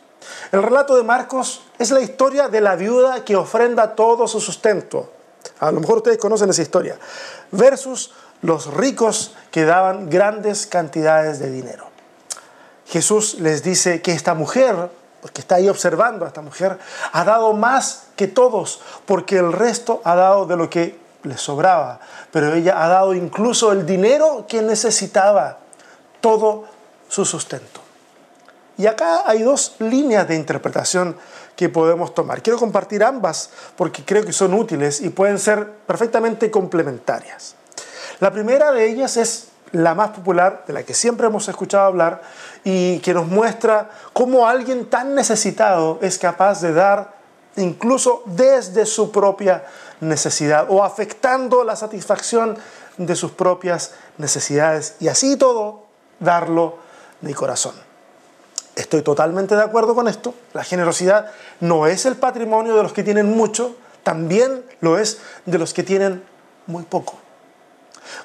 El 0.52 0.64
relato 0.64 0.96
de 0.96 1.04
Marcos 1.04 1.64
es 1.78 1.92
la 1.92 2.02
historia 2.02 2.48
de 2.48 2.62
la 2.62 2.76
viuda 2.76 3.24
que 3.24 3.36
ofrenda 3.36 3.96
todo 3.96 4.28
su 4.28 4.40
sustento. 4.40 5.12
A 5.60 5.72
lo 5.72 5.80
mejor 5.80 5.98
ustedes 5.98 6.18
conocen 6.18 6.50
esa 6.50 6.62
historia. 6.62 6.98
Versus 7.52 8.12
los 8.42 8.74
ricos 8.74 9.36
que 9.52 9.66
daban 9.66 10.10
grandes 10.10 10.68
cantidades 10.68 11.40
de 11.40 11.50
dinero. 11.50 11.88
Jesús 12.88 13.36
les 13.40 13.64
dice 13.64 14.02
que 14.02 14.14
esta 14.14 14.34
mujer 14.34 14.90
que 15.34 15.42
está 15.42 15.56
ahí 15.56 15.70
observando 15.70 16.26
a 16.26 16.28
esta 16.28 16.42
mujer, 16.42 16.78
ha 17.12 17.24
dado 17.24 17.54
más 17.54 18.08
que 18.16 18.28
todos, 18.28 18.82
porque 19.06 19.38
el 19.38 19.54
resto 19.54 20.02
ha 20.04 20.16
dado 20.16 20.46
de 20.46 20.56
lo 20.56 20.70
que 20.70 20.98
le 21.24 21.38
sobraba, 21.38 22.00
pero 22.32 22.54
ella 22.54 22.84
ha 22.84 22.88
dado 22.88 23.14
incluso 23.14 23.72
el 23.72 23.86
dinero 23.86 24.46
que 24.48 24.62
necesitaba, 24.62 25.60
todo 26.22 26.66
su 27.10 27.26
sustento. 27.26 27.82
Y 28.78 28.86
acá 28.86 29.24
hay 29.26 29.42
dos 29.42 29.76
líneas 29.80 30.28
de 30.28 30.36
interpretación 30.36 31.18
que 31.56 31.70
podemos 31.70 32.14
tomar. 32.14 32.44
Quiero 32.44 32.60
compartir 32.60 33.04
ambas 33.04 33.50
porque 33.76 34.06
creo 34.06 34.24
que 34.24 34.34
son 34.34 34.54
útiles 34.54 35.02
y 35.02 35.10
pueden 35.10 35.40
ser 35.40 35.68
perfectamente 35.88 36.52
complementarias. 36.52 37.56
La 38.20 38.32
primera 38.32 38.72
de 38.72 38.88
ellas 38.88 39.18
es 39.18 39.48
la 39.72 39.96
más 39.96 40.12
popular, 40.12 40.64
de 40.68 40.74
la 40.74 40.84
que 40.84 40.94
siempre 40.94 41.28
hemos 41.28 41.48
escuchado 41.48 41.86
hablar, 41.86 42.22
y 42.64 43.00
que 43.00 43.14
nos 43.14 43.28
muestra 43.28 43.90
cómo 44.14 44.48
alguien 44.48 44.86
tan 44.86 45.16
necesitado 45.16 46.00
es 46.02 46.18
capaz 46.18 46.62
de 46.62 46.74
dar 46.74 47.18
incluso 47.58 48.24
desde 48.26 48.86
su 48.86 49.12
propia 49.12 49.66
necesidad 50.00 50.68
o 50.70 50.84
afectando 50.84 51.64
la 51.64 51.76
satisfacción 51.76 52.58
de 52.98 53.16
sus 53.16 53.32
propias 53.32 53.94
necesidades 54.18 54.96
y 55.00 55.08
así 55.08 55.38
todo 55.38 55.86
darlo 56.20 56.78
de 57.22 57.34
corazón. 57.34 57.74
Estoy 58.76 59.02
totalmente 59.02 59.56
de 59.56 59.64
acuerdo 59.64 59.96
con 59.96 60.08
esto. 60.08 60.36
La 60.54 60.64
generosidad 60.64 61.32
no 61.60 61.88
es 61.88 62.06
el 62.06 62.16
patrimonio 62.16 62.76
de 62.76 62.84
los 62.84 62.94
que 62.94 63.04
tienen 63.04 63.36
mucho, 63.36 63.76
también 64.04 64.64
lo 64.82 65.00
es 65.00 65.20
de 65.46 65.58
los 65.58 65.74
que 65.74 65.84
tienen 65.84 66.24
muy 66.68 66.84
poco. 66.84 67.16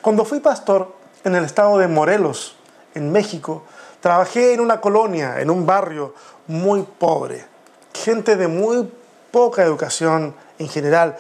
Cuando 0.03 0.25
fui 0.25 0.41
pastor, 0.41 0.95
en 1.25 1.35
el 1.35 1.45
estado 1.45 1.79
de 1.79 1.89
Morelos, 1.89 2.57
en 2.95 3.13
México. 3.13 3.65
Trabajé 4.01 4.55
en 4.55 4.61
una 4.61 4.81
colonia, 4.81 5.41
en 5.41 5.51
un 5.51 5.67
barrio 5.67 6.15
muy 6.47 6.83
pobre, 6.83 7.45
gente 7.95 8.37
de 8.37 8.49
muy 8.49 8.93
poca 9.31 9.63
educación 9.63 10.35
en 10.59 10.69
general, 10.69 11.17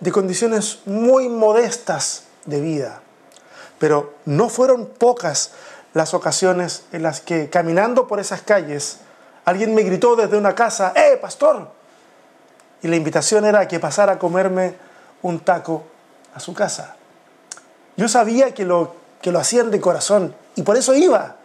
de 0.00 0.12
condiciones 0.12 0.80
muy 0.86 1.28
modestas 1.28 2.24
de 2.44 2.60
vida. 2.60 3.02
Pero 3.78 4.14
no 4.24 4.48
fueron 4.48 4.86
pocas 4.86 5.52
las 5.94 6.14
ocasiones 6.14 6.84
en 6.92 7.02
las 7.02 7.20
que 7.20 7.50
caminando 7.50 8.06
por 8.06 8.18
esas 8.18 8.42
calles, 8.42 9.00
alguien 9.44 9.74
me 9.74 9.82
gritó 9.82 10.16
desde 10.16 10.36
una 10.36 10.54
casa, 10.54 10.92
¡Eh, 10.96 11.18
pastor! 11.20 11.68
Y 12.82 12.88
la 12.88 12.96
invitación 12.96 13.44
era 13.44 13.68
que 13.68 13.78
pasara 13.78 14.12
a 14.12 14.18
comerme 14.18 14.74
un 15.22 15.40
taco 15.40 15.84
a 16.34 16.40
su 16.40 16.54
casa. 16.54 16.96
Yo 17.96 18.08
sabía 18.08 18.54
que 18.54 18.64
lo 18.64 19.01
que 19.22 19.32
lo 19.32 19.38
hacían 19.38 19.70
de 19.70 19.80
corazón. 19.80 20.34
Y 20.56 20.62
por 20.62 20.76
eso 20.76 20.94
iba, 20.94 21.36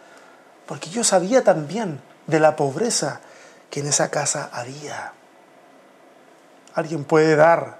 porque 0.66 0.90
yo 0.90 1.04
sabía 1.04 1.42
también 1.42 2.00
de 2.26 2.40
la 2.40 2.56
pobreza 2.56 3.20
que 3.70 3.80
en 3.80 3.86
esa 3.86 4.10
casa 4.10 4.50
había. 4.52 5.12
Alguien 6.74 7.04
puede 7.04 7.36
dar 7.36 7.78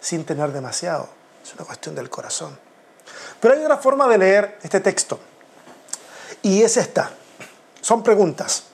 sin 0.00 0.24
tener 0.24 0.52
demasiado. 0.52 1.08
Es 1.42 1.54
una 1.54 1.64
cuestión 1.64 1.94
del 1.94 2.08
corazón. 2.08 2.56
Pero 3.40 3.54
hay 3.54 3.64
una 3.64 3.78
forma 3.78 4.06
de 4.06 4.18
leer 4.18 4.58
este 4.62 4.80
texto. 4.80 5.18
Y 6.42 6.62
es 6.62 6.76
esta. 6.76 7.10
Son 7.80 8.02
preguntas. 8.02 8.64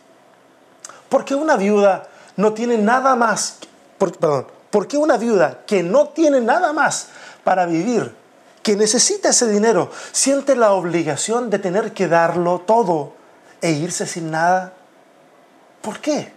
¿Por 1.08 1.24
qué 1.24 1.34
una 1.34 1.56
viuda 1.56 2.08
no 2.36 2.52
tiene 2.52 2.76
nada 2.76 3.16
más? 3.16 3.58
perdón. 3.98 4.46
¿Por 4.70 4.88
qué 4.88 4.96
una 4.96 5.16
viuda 5.16 5.60
que 5.66 5.82
no 5.82 6.08
tiene 6.08 6.40
nada 6.40 6.72
más 6.72 7.08
para 7.44 7.64
vivir 7.64 8.14
que 8.64 8.76
necesita 8.76 9.28
ese 9.28 9.46
dinero 9.46 9.90
siente 10.10 10.56
la 10.56 10.72
obligación 10.72 11.50
de 11.50 11.60
tener 11.60 11.92
que 11.92 12.08
darlo 12.08 12.60
todo 12.60 13.12
e 13.60 13.70
irse 13.70 14.06
sin 14.06 14.30
nada? 14.32 14.72
¿Por 15.82 16.00
qué? 16.00 16.32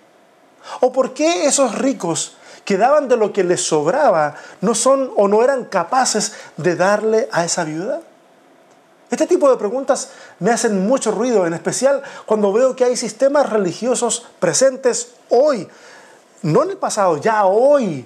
¿O 0.81 0.91
por 0.91 1.13
qué 1.13 1.45
esos 1.47 1.75
ricos 1.75 2.35
que 2.65 2.77
daban 2.77 3.07
de 3.07 3.15
lo 3.15 3.31
que 3.31 3.45
les 3.45 3.63
sobraba 3.63 4.35
no 4.59 4.75
son 4.75 5.09
o 5.15 5.29
no 5.29 5.41
eran 5.41 5.65
capaces 5.65 6.33
de 6.57 6.75
darle 6.75 7.29
a 7.31 7.45
esa 7.45 7.63
viuda? 7.63 8.01
Este 9.09 9.25
tipo 9.25 9.49
de 9.49 9.55
preguntas 9.55 10.09
me 10.39 10.51
hacen 10.51 10.85
mucho 10.85 11.11
ruido, 11.11 11.47
en 11.47 11.53
especial 11.53 12.03
cuando 12.25 12.51
veo 12.51 12.75
que 12.75 12.83
hay 12.83 12.97
sistemas 12.97 13.49
religiosos 13.49 14.27
presentes 14.39 15.13
hoy, 15.29 15.65
no 16.41 16.63
en 16.63 16.71
el 16.71 16.77
pasado, 16.77 17.15
ya 17.15 17.45
hoy, 17.45 18.05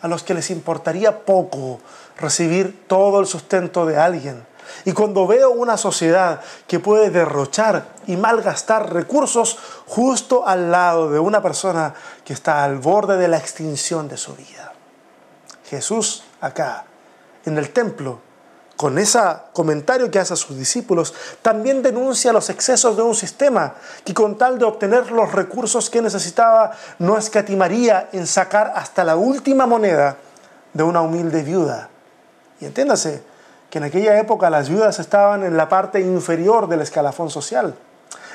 a 0.00 0.06
los 0.06 0.22
que 0.22 0.34
les 0.34 0.50
importaría 0.50 1.24
poco 1.24 1.80
recibir 2.18 2.84
todo 2.86 3.20
el 3.20 3.26
sustento 3.26 3.86
de 3.86 3.96
alguien. 3.96 4.46
Y 4.84 4.92
cuando 4.92 5.26
veo 5.26 5.50
una 5.50 5.76
sociedad 5.76 6.40
que 6.66 6.80
puede 6.80 7.10
derrochar 7.10 7.88
y 8.06 8.16
malgastar 8.16 8.92
recursos 8.92 9.58
justo 9.86 10.46
al 10.46 10.70
lado 10.70 11.10
de 11.10 11.18
una 11.18 11.42
persona 11.42 11.94
que 12.24 12.32
está 12.32 12.64
al 12.64 12.78
borde 12.78 13.16
de 13.16 13.28
la 13.28 13.38
extinción 13.38 14.08
de 14.08 14.16
su 14.16 14.34
vida. 14.34 14.72
Jesús 15.64 16.24
acá, 16.40 16.84
en 17.44 17.56
el 17.56 17.70
templo, 17.70 18.20
con 18.76 18.98
ese 18.98 19.18
comentario 19.52 20.10
que 20.10 20.18
hace 20.18 20.34
a 20.34 20.36
sus 20.36 20.56
discípulos, 20.56 21.12
también 21.42 21.82
denuncia 21.82 22.32
los 22.32 22.48
excesos 22.48 22.96
de 22.96 23.02
un 23.02 23.14
sistema 23.14 23.74
que 24.04 24.14
con 24.14 24.38
tal 24.38 24.58
de 24.58 24.64
obtener 24.64 25.10
los 25.10 25.32
recursos 25.32 25.90
que 25.90 26.00
necesitaba 26.00 26.72
no 26.98 27.16
escatimaría 27.16 28.08
en 28.12 28.26
sacar 28.26 28.72
hasta 28.76 29.02
la 29.02 29.16
última 29.16 29.66
moneda 29.66 30.16
de 30.72 30.82
una 30.82 31.00
humilde 31.00 31.42
viuda 31.42 31.88
y 32.60 32.66
entiéndase 32.66 33.22
que 33.70 33.78
en 33.78 33.84
aquella 33.84 34.18
época 34.18 34.50
las 34.50 34.68
viudas 34.68 34.98
estaban 34.98 35.44
en 35.44 35.56
la 35.56 35.68
parte 35.68 36.00
inferior 36.00 36.68
del 36.68 36.80
escalafón 36.80 37.30
social. 37.30 37.74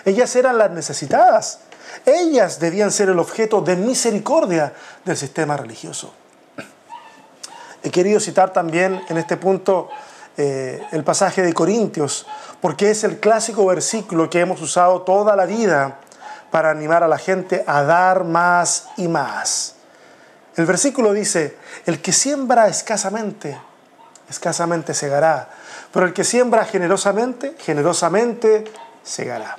Ellas 0.06 0.36
eran 0.36 0.58
las 0.58 0.72
necesitadas. 0.72 1.60
Ellas 2.06 2.60
debían 2.60 2.92
ser 2.92 3.10
el 3.10 3.20
objeto 3.20 3.62
de 3.62 3.76
misericordia 3.76 4.74
del 5.06 5.18
sistema 5.18 5.58
religioso. 5.58 6.14
He 7.84 7.90
querido 7.90 8.20
citar 8.20 8.54
también 8.54 9.02
en 9.10 9.18
este 9.18 9.38
punto 9.38 9.90
eh, 10.38 10.82
el 10.92 11.04
pasaje 11.04 11.42
de 11.42 11.54
Corintios, 11.54 12.26
porque 12.62 12.92
es 12.92 13.04
el 13.04 13.20
clásico 13.20 13.66
versículo 13.66 14.30
que 14.30 14.40
hemos 14.40 14.62
usado 14.62 15.02
toda 15.02 15.36
la 15.36 15.46
vida 15.46 16.00
para 16.50 16.72
animar 16.72 17.04
a 17.04 17.08
la 17.08 17.18
gente 17.18 17.64
a 17.68 17.84
dar 17.84 18.24
más 18.24 18.88
y 18.98 19.08
más. 19.08 19.76
El 20.56 20.66
versículo 20.66 21.12
dice, 21.14 21.58
el 21.86 22.02
que 22.02 22.14
siembra 22.14 22.68
escasamente, 22.68 23.58
escasamente 24.30 24.94
segará, 24.94 25.50
pero 25.92 26.06
el 26.06 26.14
que 26.14 26.24
siembra 26.24 26.66
generosamente, 26.66 27.56
generosamente 27.60 28.66
segará. 29.04 29.58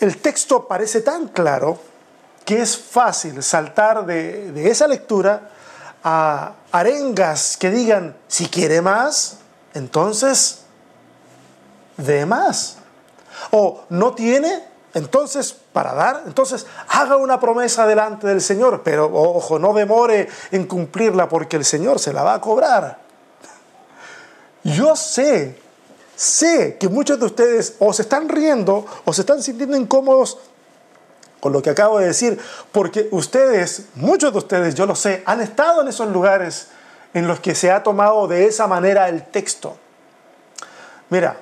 El 0.00 0.16
texto 0.18 0.66
parece 0.66 1.02
tan 1.02 1.28
claro 1.28 1.78
que 2.44 2.62
es 2.62 2.76
fácil 2.76 3.42
saltar 3.42 4.06
de, 4.06 4.52
de 4.52 4.70
esa 4.70 4.88
lectura 4.88 5.50
a 6.02 6.54
arengas 6.72 7.56
que 7.56 7.70
digan, 7.70 8.16
si 8.26 8.46
quiere 8.46 8.80
más, 8.80 9.38
entonces 9.74 10.60
dé 11.96 12.24
más. 12.26 12.76
O 13.50 13.84
no 13.90 14.14
tiene, 14.14 14.64
entonces 14.94 15.56
para 15.72 15.94
dar, 15.94 16.24
entonces 16.26 16.66
haga 16.88 17.16
una 17.16 17.38
promesa 17.38 17.86
delante 17.86 18.26
del 18.26 18.40
Señor, 18.40 18.82
pero 18.82 19.06
ojo, 19.12 19.58
no 19.58 19.72
demore 19.72 20.28
en 20.50 20.66
cumplirla 20.66 21.28
porque 21.28 21.56
el 21.56 21.64
Señor 21.64 21.98
se 21.98 22.12
la 22.12 22.22
va 22.22 22.34
a 22.34 22.40
cobrar. 22.40 22.98
Yo 24.64 24.96
sé, 24.96 25.58
sé 26.16 26.76
que 26.78 26.88
muchos 26.88 27.18
de 27.20 27.26
ustedes 27.26 27.76
o 27.78 27.92
se 27.92 28.02
están 28.02 28.28
riendo 28.28 28.84
o 29.04 29.12
se 29.12 29.22
están 29.22 29.42
sintiendo 29.42 29.76
incómodos 29.76 30.38
con 31.40 31.52
lo 31.52 31.62
que 31.62 31.70
acabo 31.70 31.98
de 31.98 32.08
decir, 32.08 32.38
porque 32.70 33.08
ustedes, 33.12 33.86
muchos 33.94 34.32
de 34.32 34.38
ustedes, 34.38 34.74
yo 34.74 34.86
lo 34.86 34.94
sé, 34.94 35.22
han 35.24 35.40
estado 35.40 35.82
en 35.82 35.88
esos 35.88 36.08
lugares 36.08 36.68
en 37.14 37.26
los 37.26 37.40
que 37.40 37.54
se 37.54 37.70
ha 37.70 37.82
tomado 37.82 38.28
de 38.28 38.46
esa 38.46 38.66
manera 38.66 39.08
el 39.08 39.24
texto. 39.24 39.76
Mira, 41.08 41.36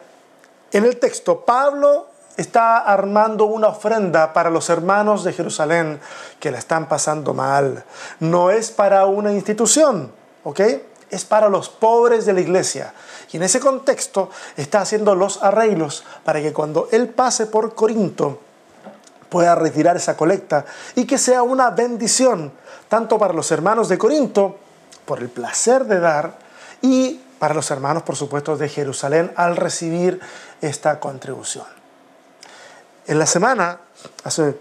en 0.71 0.85
el 0.85 0.99
texto 0.99 1.45
Pablo 1.45 2.08
está 2.39 2.79
armando 2.79 3.47
una 3.47 3.67
ofrenda 3.69 4.33
para 4.33 4.49
los 4.49 4.71
hermanos 4.71 5.25
de 5.25 5.33
Jerusalén 5.33 6.01
que 6.39 6.53
la 6.53 6.59
están 6.59 6.89
pasando 6.89 7.35
mal. 7.35 7.85
No 8.21 8.51
es 8.51 8.71
para 8.71 9.05
una 9.07 9.33
institución, 9.33 10.13
¿ok? 10.45 10.61
Es 11.11 11.25
para 11.25 11.49
los 11.49 11.69
pobres 11.69 12.27
de 12.27 12.33
la 12.33 12.41
iglesia. 12.41 12.95
Y 13.33 13.39
en 13.39 13.43
ese 13.43 13.59
contexto 13.59 14.31
está 14.57 14.81
haciendo 14.81 15.17
los 15.17 15.43
arreglos 15.43 16.05
para 16.25 16.41
que 16.41 16.53
cuando 16.53 16.89
él 16.93 17.09
pase 17.09 17.47
por 17.47 17.75
Corinto, 17.75 18.41
pueda 19.29 19.57
retirar 19.57 19.97
esa 19.97 20.17
colecta 20.17 20.65
y 20.95 21.07
que 21.07 21.19
sea 21.19 21.43
una 21.43 21.71
bendición, 21.71 22.53
tanto 22.89 23.19
para 23.19 23.35
los 23.35 23.51
hermanos 23.51 23.89
de 23.89 23.99
Corinto, 23.99 24.57
por 25.05 25.19
el 25.19 25.29
placer 25.29 25.87
de 25.87 25.99
dar, 25.99 26.39
y 26.83 27.21
para 27.41 27.55
los 27.55 27.71
hermanos, 27.73 28.05
por 28.05 28.15
supuesto, 28.15 28.57
de 28.57 28.69
Jerusalén 28.69 29.33
al 29.35 29.57
recibir 29.57 30.21
esta 30.61 31.01
contribución. 31.01 31.78
En 33.09 33.19
la 33.19 33.25
semana, 33.25 33.81
hace 34.25 34.55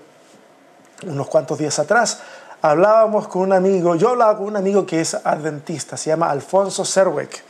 unos 1.05 1.27
cuantos 1.27 1.59
días 1.59 1.77
atrás, 1.79 2.21
hablábamos 2.61 3.27
con 3.27 3.41
un 3.41 3.51
amigo, 3.51 3.95
yo 3.95 4.07
hablaba 4.07 4.37
con 4.37 4.47
un 4.47 4.55
amigo 4.55 4.85
que 4.85 5.01
es 5.01 5.15
adventista, 5.15 5.97
se 5.97 6.11
llama 6.11 6.31
Alfonso 6.31 6.85
Serweck, 6.85 7.43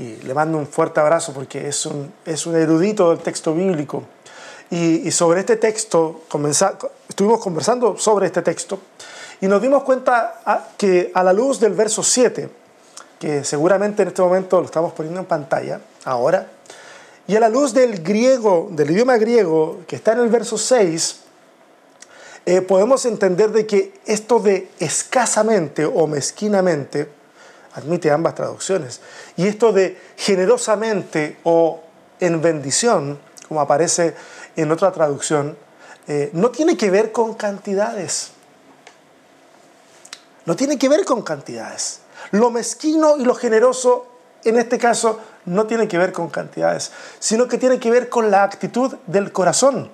y 0.00 0.16
le 0.16 0.34
mando 0.34 0.58
un 0.58 0.66
fuerte 0.66 0.98
abrazo 0.98 1.32
porque 1.32 1.68
es 1.68 1.86
un, 1.86 2.12
es 2.26 2.46
un 2.46 2.56
erudito 2.56 3.10
del 3.10 3.20
texto 3.20 3.54
bíblico. 3.54 4.02
Y, 4.70 5.08
sobre 5.12 5.38
este 5.40 5.54
texto, 5.54 6.22
estuvimos 7.08 7.40
conversando 7.40 7.96
sobre 7.96 8.26
este 8.26 8.42
texto 8.42 8.80
y 9.40 9.46
nos 9.46 9.62
dimos 9.62 9.84
cuenta 9.84 10.40
que 10.76 11.12
a 11.14 11.22
la 11.22 11.32
luz 11.32 11.60
del 11.60 11.74
verso 11.74 12.02
7, 12.02 12.50
que 13.20 13.44
seguramente 13.44 14.02
en 14.02 14.08
este 14.08 14.22
momento 14.22 14.58
lo 14.58 14.66
estamos 14.66 14.94
poniendo 14.94 15.20
en 15.20 15.26
pantalla 15.26 15.80
ahora, 16.04 16.44
y 17.26 17.36
a 17.36 17.40
la 17.40 17.48
luz 17.48 17.72
del 17.74 18.02
griego, 18.02 18.68
del 18.70 18.90
idioma 18.90 19.16
griego 19.16 19.80
que 19.86 19.96
está 19.96 20.12
en 20.12 20.20
el 20.20 20.28
verso 20.28 20.58
6, 20.58 21.20
eh, 22.46 22.62
podemos 22.62 23.04
entender 23.04 23.50
de 23.50 23.66
que 23.66 23.92
esto 24.06 24.40
de 24.40 24.70
escasamente 24.78 25.84
o 25.84 26.06
mezquinamente, 26.06 27.08
admite 27.74 28.10
ambas 28.10 28.34
traducciones, 28.34 29.00
y 29.36 29.46
esto 29.46 29.72
de 29.72 29.98
generosamente 30.16 31.36
o 31.44 31.82
en 32.18 32.40
bendición, 32.40 33.18
como 33.46 33.60
aparece 33.60 34.14
en 34.56 34.72
otra 34.72 34.90
traducción, 34.90 35.56
eh, 36.08 36.30
no 36.32 36.50
tiene 36.50 36.76
que 36.76 36.90
ver 36.90 37.12
con 37.12 37.34
cantidades. 37.34 38.32
No 40.46 40.56
tiene 40.56 40.78
que 40.78 40.88
ver 40.88 41.04
con 41.04 41.22
cantidades. 41.22 42.00
Lo 42.32 42.50
mezquino 42.50 43.16
y 43.16 43.24
lo 43.24 43.34
generoso, 43.34 44.06
en 44.44 44.58
este 44.58 44.78
caso, 44.78 45.20
no 45.46 45.66
tiene 45.66 45.88
que 45.88 45.98
ver 45.98 46.12
con 46.12 46.28
cantidades, 46.28 46.92
sino 47.18 47.48
que 47.48 47.58
tiene 47.58 47.78
que 47.78 47.90
ver 47.90 48.08
con 48.08 48.30
la 48.30 48.42
actitud 48.42 48.96
del 49.06 49.32
corazón. 49.32 49.90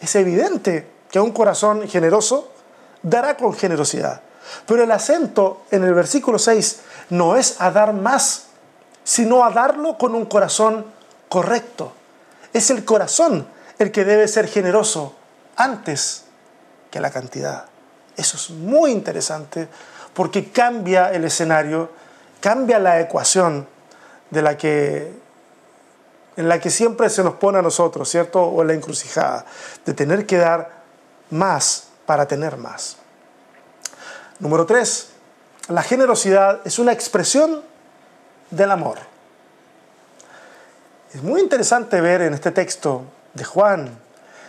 Es 0.00 0.14
evidente 0.14 0.88
que 1.10 1.20
un 1.20 1.32
corazón 1.32 1.88
generoso 1.88 2.50
dará 3.02 3.36
con 3.36 3.54
generosidad. 3.54 4.22
Pero 4.66 4.82
el 4.82 4.90
acento 4.90 5.62
en 5.70 5.84
el 5.84 5.94
versículo 5.94 6.38
6 6.38 6.80
no 7.10 7.36
es 7.36 7.60
a 7.60 7.70
dar 7.70 7.92
más, 7.92 8.46
sino 9.04 9.44
a 9.44 9.50
darlo 9.50 9.96
con 9.98 10.14
un 10.14 10.26
corazón 10.26 10.86
correcto. 11.28 11.92
Es 12.52 12.70
el 12.70 12.84
corazón 12.84 13.46
el 13.78 13.90
que 13.90 14.04
debe 14.04 14.28
ser 14.28 14.48
generoso 14.48 15.14
antes 15.56 16.24
que 16.90 17.00
la 17.00 17.10
cantidad. 17.10 17.66
Eso 18.16 18.36
es 18.36 18.50
muy 18.50 18.90
interesante 18.92 19.68
porque 20.14 20.50
cambia 20.50 21.10
el 21.10 21.24
escenario, 21.24 21.90
cambia 22.40 22.78
la 22.78 23.00
ecuación 23.00 23.66
de 24.34 24.42
la 24.42 24.58
que, 24.58 25.12
en 26.36 26.48
la 26.48 26.60
que 26.60 26.70
siempre 26.70 27.08
se 27.08 27.22
nos 27.22 27.34
pone 27.34 27.58
a 27.58 27.62
nosotros, 27.62 28.08
¿cierto? 28.08 28.42
O 28.42 28.62
en 28.62 28.68
la 28.68 28.74
encrucijada, 28.74 29.46
de 29.86 29.94
tener 29.94 30.26
que 30.26 30.36
dar 30.36 30.82
más 31.30 31.88
para 32.04 32.26
tener 32.26 32.56
más. 32.56 32.96
Número 34.40 34.66
tres, 34.66 35.10
la 35.68 35.82
generosidad 35.82 36.60
es 36.64 36.78
una 36.78 36.92
expresión 36.92 37.62
del 38.50 38.70
amor. 38.70 38.98
Es 41.14 41.22
muy 41.22 41.40
interesante 41.40 42.00
ver 42.00 42.22
en 42.22 42.34
este 42.34 42.50
texto 42.50 43.04
de 43.34 43.44
Juan, 43.44 43.96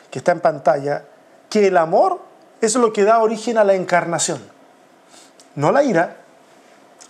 que 0.09 0.19
está 0.19 0.31
en 0.31 0.39
pantalla, 0.39 1.05
que 1.49 1.67
el 1.67 1.77
amor 1.77 2.19
es 2.59 2.75
lo 2.75 2.91
que 2.91 3.03
da 3.03 3.19
origen 3.19 3.57
a 3.57 3.63
la 3.63 3.75
encarnación. 3.75 4.41
No 5.53 5.71
la 5.71 5.83
ira, 5.83 6.17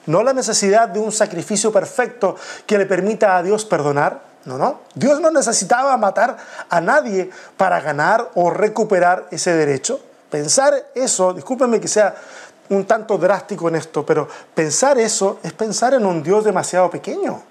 no 0.08 0.24
la 0.24 0.34
necesidad 0.34 0.90
de 0.90 1.00
un 1.00 1.12
sacrificio 1.12 1.72
perfecto 1.72 2.36
que 2.66 2.78
le 2.78 2.86
permita 2.86 3.38
a 3.38 3.44
Dios 3.44 3.66
perdonar. 3.66 4.22
No, 4.46 4.58
no. 4.58 4.82
Dios 4.94 5.20
no 5.20 5.32
necesitaba 5.32 5.98
matar 5.98 6.38
a 6.70 6.80
nadie 6.80 7.32
para 7.58 7.82
ganar 7.82 8.30
o 8.36 8.52
recuperar 8.52 9.28
ese 9.32 9.54
derecho. 9.54 10.00
Pensar 10.30 10.74
eso, 10.94 11.34
discúlpenme 11.34 11.80
que 11.80 11.88
sea 11.88 12.16
un 12.70 12.86
tanto 12.86 13.18
drástico 13.18 13.70
en 13.70 13.76
esto, 13.76 14.06
pero 14.06 14.28
pensar 14.54 14.98
eso 14.98 15.40
es 15.44 15.54
pensar 15.54 15.94
en 15.94 16.06
un 16.06 16.22
Dios 16.22 16.44
demasiado 16.44 16.90
pequeño. 16.90 17.42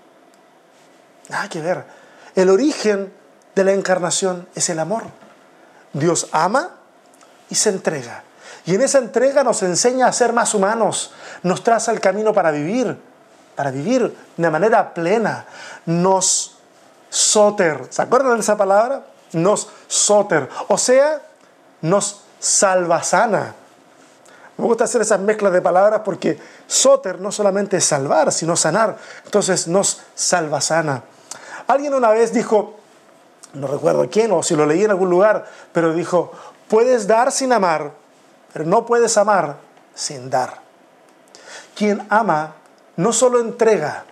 Nada 1.29 1.49
que 1.49 1.61
ver. 1.61 1.85
El 2.35 2.51
origen 2.51 3.13
de 3.55 3.65
la 3.65 3.73
encarnación 3.73 4.49
es 4.55 4.69
el 4.69 4.79
amor. 4.79 5.05
Dios 5.93 6.29
ama 6.33 6.71
y 7.49 7.55
se 7.55 7.71
entrega. 7.71 8.25
Y 8.67 8.75
en 8.75 8.83
esa 8.83 8.99
entrega 8.99 9.45
nos 9.45 9.63
enseña 9.63 10.07
a 10.07 10.13
ser 10.13 10.33
más 10.33 10.55
humanos, 10.55 11.13
nos 11.43 11.63
traza 11.63 11.93
el 11.93 12.01
camino 12.01 12.33
para 12.33 12.51
vivir, 12.51 12.99
para 13.55 13.71
vivir 13.71 14.17
de 14.37 14.51
manera 14.51 14.95
plena. 14.95 15.47
Nos 15.85 16.57
soter, 17.11 17.87
¿se 17.91 18.03
acuerdan 18.03 18.35
de 18.35 18.41
esa 18.41 18.57
palabra? 18.57 19.05
Nos 19.33 19.69
soter, 19.87 20.49
o 20.69 20.79
sea, 20.79 21.21
nos 21.83 22.23
salvasana. 22.39 23.55
Me 24.57 24.65
gusta 24.65 24.85
hacer 24.85 25.01
esas 25.01 25.21
mezclas 25.21 25.53
de 25.53 25.61
palabras 25.61 26.03
porque 26.05 26.39
soter 26.67 27.21
no 27.21 27.33
solamente 27.33 27.77
es 27.77 27.85
salvar, 27.85 28.33
sino 28.33 28.57
sanar. 28.57 28.97
Entonces 29.25 29.67
nos 29.69 30.01
salvasana. 30.15 31.03
Alguien 31.67 31.95
una 31.95 32.11
vez 32.11 32.33
dijo, 32.33 32.77
no 33.55 33.67
recuerdo 33.67 34.09
quién 34.11 34.33
o 34.33 34.43
si 34.43 34.55
lo 34.55 34.65
leí 34.67 34.85
en 34.85 34.91
algún 34.91 35.11
lugar, 35.11 35.47
pero 35.73 35.93
dijo, 35.93 36.33
puedes 36.69 37.07
dar 37.07 37.33
sin 37.33 37.53
amar, 37.53 37.93
pero 38.55 38.65
no 38.65 38.87
puedes 38.87 39.19
amar 39.19 39.57
sin 39.97 40.31
dar. 40.31 40.61
Quien 41.75 42.07
ama 42.09 42.55
no 42.97 43.13
solo 43.13 43.41
entrega, 43.41 44.05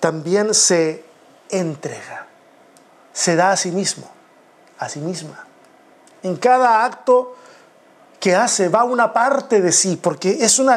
también 0.00 0.54
se 0.54 1.04
entrega, 1.50 2.26
se 3.12 3.36
da 3.36 3.52
a 3.52 3.56
sí 3.58 3.70
mismo, 3.70 4.10
a 4.78 4.88
sí 4.88 5.00
misma. 5.00 5.44
En 6.22 6.36
cada 6.36 6.86
acto 6.86 7.36
que 8.18 8.34
hace 8.34 8.70
va 8.70 8.84
una 8.84 9.12
parte 9.12 9.60
de 9.60 9.70
sí, 9.70 9.96
porque 9.96 10.38
es 10.40 10.58
un 10.58 10.70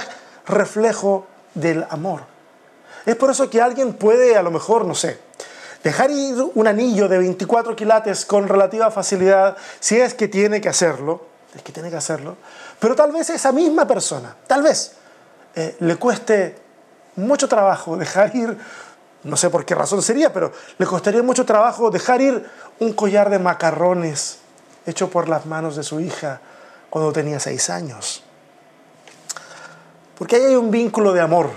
reflejo 0.45 1.27
del 1.53 1.87
amor. 1.89 2.23
Es 3.05 3.15
por 3.15 3.31
eso 3.31 3.49
que 3.49 3.61
alguien 3.61 3.93
puede, 3.93 4.35
a 4.35 4.43
lo 4.43 4.51
mejor, 4.51 4.83
no 4.83 4.95
sé, 4.95 5.17
Dejar 5.83 6.11
ir 6.11 6.37
un 6.55 6.65
anillo 6.65 7.09
de 7.09 7.17
24 7.17 7.75
quilates 7.75 8.25
con 8.25 8.47
relativa 8.47 8.89
facilidad, 8.89 9.57
si 9.81 9.99
es 9.99 10.13
que 10.13 10.29
tiene 10.29 10.61
que 10.61 10.69
hacerlo, 10.69 11.32
es 11.55 11.61
que 11.61 11.71
tiene 11.71 11.89
que 11.89 11.97
hacerlo, 11.97 12.37
pero 12.79 12.95
tal 12.95 13.11
vez 13.11 13.29
esa 13.29 13.51
misma 13.51 13.85
persona, 13.87 14.35
tal 14.47 14.63
vez, 14.63 14.93
eh, 15.55 15.75
le 15.79 15.95
cueste 15.97 16.57
mucho 17.15 17.47
trabajo 17.47 17.95
dejar 17.97 18.35
ir 18.35 18.57
no 19.23 19.37
sé 19.37 19.49
por 19.49 19.65
qué 19.65 19.73
razón 19.73 20.01
sería, 20.01 20.33
pero 20.33 20.51
le 20.77 20.85
costaría 20.85 21.23
mucho 21.23 21.45
trabajo 21.45 21.89
dejar 21.89 22.21
ir 22.21 22.45
un 22.79 22.93
collar 22.93 23.29
de 23.29 23.39
macarrones 23.39 24.39
hecho 24.85 25.09
por 25.09 25.29
las 25.29 25.45
manos 25.45 25.75
de 25.75 25.83
su 25.83 26.01
hija 26.01 26.41
cuando 26.89 27.13
tenía 27.13 27.39
seis 27.39 27.69
años. 27.69 28.21
Porque 30.17 30.35
ahí 30.35 30.43
hay 30.43 30.55
un 30.55 30.71
vínculo 30.71 31.13
de 31.13 31.21
amor 31.21 31.51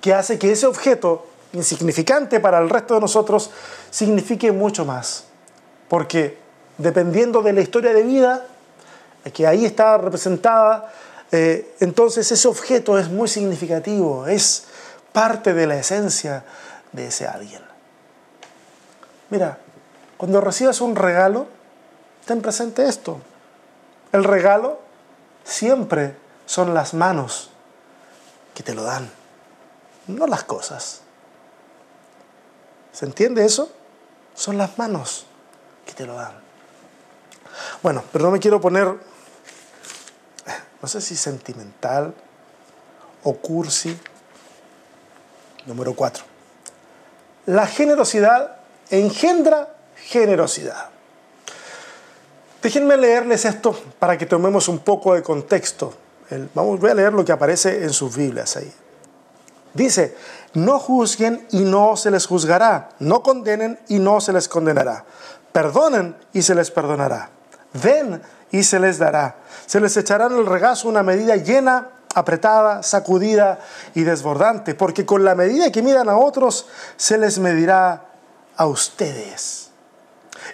que 0.00 0.12
hace 0.12 0.38
que 0.38 0.52
ese 0.52 0.66
objeto, 0.66 1.26
insignificante 1.52 2.40
para 2.40 2.58
el 2.58 2.68
resto 2.68 2.94
de 2.94 3.00
nosotros, 3.00 3.50
signifique 3.90 4.52
mucho 4.52 4.84
más. 4.84 5.24
Porque 5.88 6.38
dependiendo 6.76 7.40
de 7.42 7.54
la 7.54 7.62
historia 7.62 7.94
de 7.94 8.02
vida, 8.02 8.46
que 9.32 9.46
ahí 9.46 9.64
está 9.64 9.98
representada, 9.98 10.92
eh, 11.32 11.74
entonces 11.80 12.30
ese 12.30 12.48
objeto 12.48 12.98
es 12.98 13.08
muy 13.08 13.28
significativo, 13.28 14.26
es 14.26 14.64
parte 15.12 15.54
de 15.54 15.66
la 15.66 15.76
esencia 15.76 16.44
de 16.92 17.08
ese 17.08 17.26
alguien. 17.26 17.62
Mira, 19.30 19.58
cuando 20.16 20.40
recibas 20.40 20.80
un 20.80 20.94
regalo, 20.94 21.46
ten 22.24 22.42
presente 22.42 22.88
esto. 22.88 23.20
El 24.12 24.24
regalo 24.24 24.80
siempre 25.44 26.16
son 26.46 26.74
las 26.74 26.94
manos 26.94 27.50
que 28.54 28.62
te 28.62 28.74
lo 28.74 28.84
dan, 28.84 29.10
no 30.06 30.26
las 30.26 30.44
cosas. 30.44 31.02
¿Se 32.92 33.04
entiende 33.04 33.44
eso? 33.44 33.70
Son 34.34 34.56
las 34.56 34.78
manos 34.78 35.26
que 35.84 35.92
te 35.92 36.06
lo 36.06 36.14
dan. 36.14 36.32
Bueno, 37.82 38.02
pero 38.12 38.24
no 38.26 38.30
me 38.30 38.38
quiero 38.38 38.60
poner, 38.60 38.94
no 40.80 40.88
sé 40.88 41.00
si 41.00 41.16
sentimental 41.16 42.14
o 43.22 43.34
cursi. 43.34 43.96
Número 45.66 45.94
cuatro. 45.94 46.24
La 47.46 47.66
generosidad 47.66 48.56
engendra 48.90 49.74
generosidad. 49.96 50.90
Déjenme 52.62 52.96
leerles 52.96 53.44
esto 53.44 53.78
para 53.98 54.18
que 54.18 54.26
tomemos 54.26 54.68
un 54.68 54.80
poco 54.80 55.14
de 55.14 55.22
contexto. 55.22 55.94
vamos, 56.54 56.80
voy 56.80 56.90
a 56.90 56.94
leer 56.94 57.12
lo 57.12 57.24
que 57.24 57.32
aparece 57.32 57.84
en 57.84 57.92
sus 57.92 58.16
Biblias 58.16 58.56
ahí. 58.56 58.72
Dice, 59.74 60.16
no 60.54 60.78
juzguen 60.78 61.46
y 61.50 61.60
no 61.60 61.96
se 61.96 62.10
les 62.10 62.26
juzgará, 62.26 62.88
no 62.98 63.22
condenen 63.22 63.78
y 63.88 63.98
no 63.98 64.20
se 64.20 64.32
les 64.32 64.48
condenará, 64.48 65.04
perdonen 65.52 66.16
y 66.32 66.42
se 66.42 66.54
les 66.54 66.70
perdonará, 66.70 67.28
den 67.80 68.22
y 68.50 68.62
se 68.62 68.78
les 68.78 68.98
dará, 68.98 69.36
se 69.66 69.80
les 69.80 69.96
echará 69.96 70.26
en 70.26 70.36
el 70.36 70.46
regazo 70.46 70.88
una 70.88 71.02
medida 71.02 71.36
llena, 71.36 71.88
apretada, 72.14 72.82
sacudida 72.82 73.58
y 73.94 74.02
desbordante, 74.02 74.74
porque 74.74 75.04
con 75.04 75.24
la 75.24 75.34
medida 75.34 75.70
que 75.70 75.82
midan 75.82 76.08
a 76.08 76.16
otros, 76.16 76.66
se 76.96 77.18
les 77.18 77.38
medirá 77.38 78.04
a 78.56 78.66
ustedes. 78.66 79.70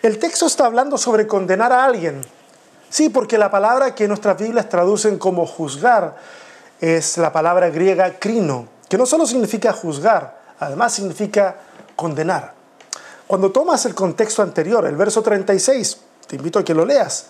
El 0.02 0.18
texto 0.18 0.46
está 0.46 0.66
hablando 0.66 0.98
sobre 0.98 1.26
condenar 1.26 1.72
a 1.72 1.85
alguien. 1.85 2.22
Sí, 2.88 3.08
porque 3.08 3.38
la 3.38 3.50
palabra 3.50 3.94
que 3.94 4.08
nuestras 4.08 4.37
Biblias 4.37 4.68
traducen 4.68 5.18
como 5.18 5.46
juzgar 5.46 6.16
es 6.80 7.16
la 7.16 7.32
palabra 7.32 7.70
griega 7.70 8.18
crino, 8.18 8.66
que 8.88 8.98
no 8.98 9.06
solo 9.06 9.24
significa 9.24 9.72
juzgar, 9.72 10.40
además 10.58 10.92
significa 10.92 11.56
condenar. 11.94 12.54
Cuando 13.26 13.52
tomas 13.52 13.87
el 13.87 13.94
contexto 13.94 14.42
anterior, 14.42 14.85
el 14.85 14.96
verso 14.96 15.22
36, 15.22 15.96
te 16.26 16.37
invito 16.37 16.58
a 16.58 16.64
que 16.64 16.74
lo 16.74 16.85
leas, 16.85 17.26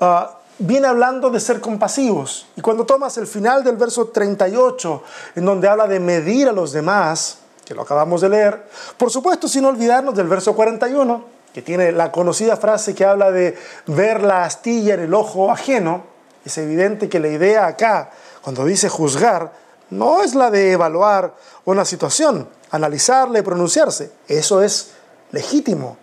ah, 0.00 0.38
viene 0.58 0.86
hablando 0.86 1.30
de 1.30 1.40
ser 1.40 1.60
compasivos. 1.60 2.46
Y 2.56 2.60
cuando 2.60 2.84
tomas 2.84 3.16
el 3.18 3.26
final 3.26 3.64
del 3.64 3.76
verso 3.76 4.08
38, 4.08 5.02
en 5.36 5.44
donde 5.44 5.68
habla 5.68 5.86
de 5.86 6.00
medir 6.00 6.48
a 6.48 6.52
los 6.52 6.72
demás, 6.72 7.38
que 7.64 7.74
lo 7.74 7.82
acabamos 7.82 8.20
de 8.20 8.28
leer, 8.28 8.66
por 8.96 9.10
supuesto 9.10 9.48
sin 9.48 9.64
olvidarnos 9.64 10.14
del 10.14 10.28
verso 10.28 10.54
41, 10.54 11.24
que 11.52 11.62
tiene 11.62 11.92
la 11.92 12.10
conocida 12.10 12.56
frase 12.56 12.94
que 12.94 13.04
habla 13.04 13.30
de 13.30 13.56
ver 13.86 14.22
la 14.22 14.44
astilla 14.44 14.94
en 14.94 15.00
el 15.00 15.14
ojo 15.14 15.50
ajeno, 15.50 16.04
es 16.44 16.58
evidente 16.58 17.08
que 17.08 17.20
la 17.20 17.28
idea 17.28 17.66
acá, 17.66 18.10
cuando 18.42 18.64
dice 18.64 18.88
juzgar, 18.88 19.52
no 19.90 20.22
es 20.22 20.34
la 20.34 20.50
de 20.50 20.72
evaluar 20.72 21.34
una 21.64 21.84
situación, 21.84 22.48
analizarla 22.70 23.38
y 23.38 23.42
pronunciarse. 23.42 24.12
Eso 24.28 24.62
es 24.62 24.92
legítimo. 25.30 25.96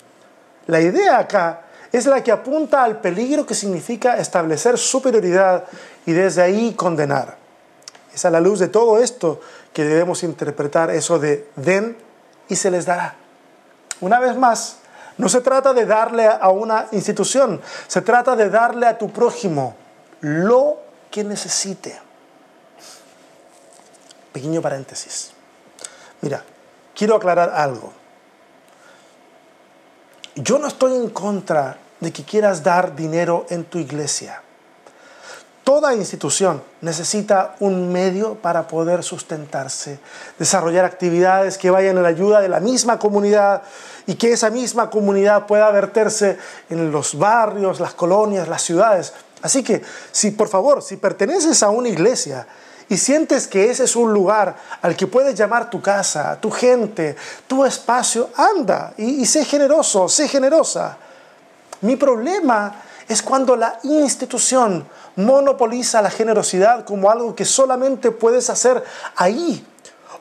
La 0.67 0.79
idea 0.79 1.19
acá 1.19 1.65
es 1.91 2.05
la 2.05 2.23
que 2.23 2.31
apunta 2.31 2.83
al 2.83 3.01
peligro 3.01 3.45
que 3.45 3.53
significa 3.53 4.17
establecer 4.17 4.77
superioridad 4.77 5.65
y 6.05 6.13
desde 6.13 6.41
ahí 6.41 6.73
condenar. 6.73 7.37
Es 8.13 8.25
a 8.25 8.29
la 8.29 8.39
luz 8.39 8.59
de 8.59 8.67
todo 8.67 8.99
esto 8.99 9.41
que 9.73 9.83
debemos 9.83 10.23
interpretar 10.23 10.89
eso 10.91 11.19
de 11.19 11.49
den 11.55 11.97
y 12.47 12.55
se 12.55 12.71
les 12.71 12.85
dará. 12.85 13.15
Una 14.01 14.19
vez 14.19 14.35
más, 14.35 14.77
no 15.17 15.29
se 15.29 15.41
trata 15.41 15.73
de 15.73 15.85
darle 15.85 16.27
a 16.27 16.49
una 16.49 16.87
institución, 16.91 17.61
se 17.87 18.01
trata 18.01 18.35
de 18.35 18.49
darle 18.49 18.87
a 18.87 18.97
tu 18.97 19.11
prójimo 19.11 19.75
lo 20.21 20.77
que 21.09 21.23
necesite. 21.23 21.99
Pequeño 24.31 24.61
paréntesis. 24.61 25.31
Mira, 26.21 26.43
quiero 26.95 27.15
aclarar 27.15 27.49
algo. 27.49 27.93
Yo 30.35 30.57
no 30.57 30.67
estoy 30.67 30.95
en 30.95 31.09
contra 31.09 31.77
de 32.01 32.11
que 32.11 32.25
quieras 32.25 32.63
dar 32.63 32.95
dinero 32.95 33.45
en 33.49 33.63
tu 33.63 33.77
iglesia. 33.77 34.41
Toda 35.63 35.93
institución 35.93 36.61
necesita 36.81 37.55
un 37.59 37.93
medio 37.93 38.33
para 38.33 38.67
poder 38.67 39.03
sustentarse, 39.03 39.99
desarrollar 40.39 40.85
actividades 40.85 41.57
que 41.59 41.69
vayan 41.69 41.97
en 41.97 42.03
la 42.03 42.09
ayuda 42.09 42.41
de 42.41 42.49
la 42.49 42.59
misma 42.59 42.97
comunidad 42.97 43.61
y 44.07 44.15
que 44.15 44.31
esa 44.31 44.49
misma 44.49 44.89
comunidad 44.89 45.45
pueda 45.45 45.69
verterse 45.69 46.39
en 46.69 46.91
los 46.91 47.17
barrios, 47.17 47.79
las 47.79 47.93
colonias, 47.93 48.47
las 48.47 48.63
ciudades. 48.63 49.13
Así 49.43 49.63
que, 49.63 49.83
si 50.11 50.31
por 50.31 50.49
favor, 50.49 50.81
si 50.81 50.97
perteneces 50.97 51.61
a 51.61 51.69
una 51.69 51.89
iglesia 51.89 52.47
y 52.89 52.97
sientes 52.97 53.47
que 53.47 53.69
ese 53.69 53.83
es 53.83 53.95
un 53.95 54.11
lugar 54.11 54.55
al 54.81 54.97
que 54.97 55.05
puedes 55.05 55.35
llamar 55.35 55.69
tu 55.69 55.79
casa, 55.79 56.39
tu 56.41 56.49
gente, 56.49 57.15
tu 57.45 57.63
espacio, 57.63 58.29
anda 58.35 58.95
y 58.97 59.23
sé 59.27 59.45
generoso, 59.45 60.09
sé 60.09 60.27
generosa. 60.27 60.97
Mi 61.81 61.95
problema 61.95 62.75
es 63.07 63.21
cuando 63.21 63.55
la 63.55 63.79
institución 63.83 64.87
monopoliza 65.15 66.01
la 66.01 66.09
generosidad 66.09 66.85
como 66.85 67.09
algo 67.09 67.35
que 67.35 67.45
solamente 67.45 68.11
puedes 68.11 68.49
hacer 68.49 68.83
ahí. 69.15 69.65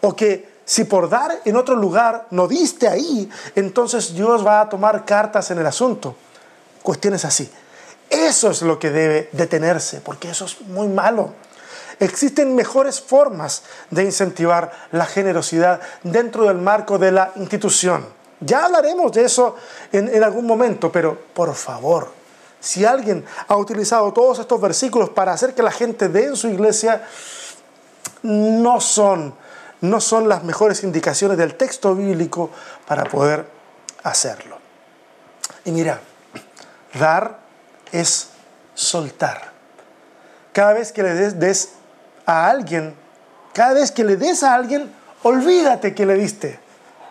O 0.01 0.17
que 0.17 0.61
si 0.65 0.85
por 0.85 1.09
dar 1.09 1.41
en 1.45 1.57
otro 1.57 1.77
lugar 1.77 2.27
no 2.31 2.49
diste 2.49 2.89
ahí, 2.89 3.29
entonces 3.55 4.15
Dios 4.15 4.47
va 4.47 4.61
a 4.61 4.69
tomar 4.69 5.05
cartas 5.05 5.51
en 5.51 5.59
el 5.59 5.67
asunto. 5.67 6.15
Cuestiones 6.83 7.25
así. 7.25 7.51
Eso 8.09 8.51
es 8.51 8.63
lo 8.63 8.79
que 8.79 8.91
debe 8.91 9.29
detenerse, 9.33 10.01
porque 10.01 10.31
eso 10.31 10.45
es 10.47 10.61
muy 10.63 10.89
malo. 10.89 11.33
Existen 12.01 12.55
mejores 12.55 13.01
formas 13.01 13.63
de 13.91 14.05
incentivar 14.05 14.73
la 14.91 15.07
generosidad 15.07 15.81
dentro 16.03 16.47
del 16.47 16.57
marco 16.57 16.99
de 16.99 17.13
la 17.13 17.33
institución. 17.37 18.20
Ya 18.41 18.65
hablaremos 18.65 19.13
de 19.13 19.25
eso 19.25 19.57
en, 19.93 20.23
algún 20.25 20.47
momento, 20.47 20.91
pero 20.91 21.19
por 21.35 21.55
favor, 21.55 22.11
si 22.59 22.85
alguien 22.85 23.25
ha 23.49 23.57
utilizado 23.57 24.13
todos 24.13 24.39
estos 24.39 24.61
versículos 24.61 25.11
para 25.11 25.33
hacer 25.33 25.55
que 25.55 25.63
la 25.63 25.71
gente 25.71 26.09
dé 26.09 26.27
en 26.27 26.37
su 26.37 26.49
iglesia, 26.49 27.07
no 28.23 28.81
son, 28.81 29.35
no 29.83 30.01
son 30.01 30.29
las 30.29 30.43
mejores 30.43 30.83
indicaciones 30.85 31.37
del 31.37 31.55
texto 31.55 31.95
bíblico 31.95 32.51
para 32.87 33.05
poder 33.05 33.47
hacerlo. 34.03 34.59
Y 35.67 35.73
mira, 35.73 36.01
dar 36.99 37.39
es 37.93 38.31
soltar. 38.75 39.51
Cada 40.53 40.73
vez 40.73 40.93
que 40.93 41.03
le 41.03 41.15
des 41.15 41.69
a 42.25 42.49
alguien, 42.49 42.95
cada 43.53 43.75
vez 43.75 43.93
que 43.93 44.05
le 44.05 44.17
des 44.17 44.43
a 44.43 44.55
alguien, 44.55 44.91
olvídate 45.23 45.95
que 45.95 46.07
le 46.07 46.15
diste. 46.15 46.70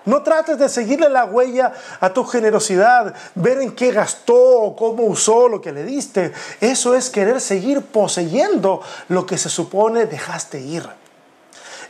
No 0.10 0.24
trates 0.24 0.58
de 0.58 0.70
seguirle 0.70 1.08
la 1.08 1.26
huella 1.26 1.72
a 2.00 2.12
tu 2.12 2.24
generosidad, 2.24 3.14
ver 3.36 3.60
en 3.60 3.76
qué 3.76 3.92
gastó 3.92 4.74
cómo 4.76 5.04
usó 5.04 5.48
lo 5.48 5.62
que 5.62 5.72
le 5.72 5.84
diste. 5.84 6.34
Eso 6.60 6.96
es 6.96 7.12
querer 7.12 7.40
seguir 7.40 7.84
poseyendo 7.84 8.82
lo 9.08 9.28
que 9.28 9.38
se 9.38 9.50
supone 9.50 10.08
dejaste 10.08 10.60
ir. 10.62 10.90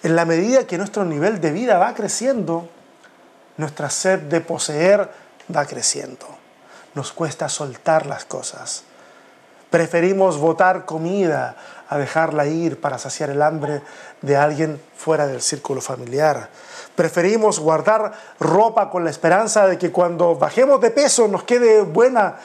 En 0.03 0.17
la 0.17 0.25
medida 0.25 0.67
que 0.67 0.77
nuestro 0.77 1.05
nivel 1.05 1.39
de 1.39 1.51
vida 1.51 1.77
va 1.77 1.93
creciendo, 1.93 2.67
nuestra 3.55 3.89
sed 3.89 4.19
de 4.23 4.41
poseer 4.41 5.09
va 5.55 5.65
creciendo. 5.65 6.27
Nos 6.95 7.13
cuesta 7.13 7.47
soltar 7.47 8.05
las 8.05 8.25
cosas. 8.25 8.83
Preferimos 9.69 10.37
botar 10.39 10.83
comida 10.83 11.55
a 11.87 11.97
dejarla 11.97 12.47
ir 12.47 12.81
para 12.81 12.97
saciar 12.97 13.29
el 13.29 13.41
hambre 13.41 13.81
de 14.21 14.35
alguien 14.35 14.81
fuera 14.97 15.25
del 15.25 15.41
círculo 15.41 15.79
familiar. 15.79 16.49
Preferimos 16.99 17.61
guardar 17.61 18.11
ropa 18.41 18.89
con 18.89 19.05
la 19.05 19.09
esperanza 19.09 19.65
de 19.67 19.77
que 19.77 19.89
cuando 19.89 20.35
bajemos 20.35 20.81
de 20.81 20.91
peso 20.91 21.29
nos 21.29 21.43
quede 21.43 21.81
buena 21.81 22.35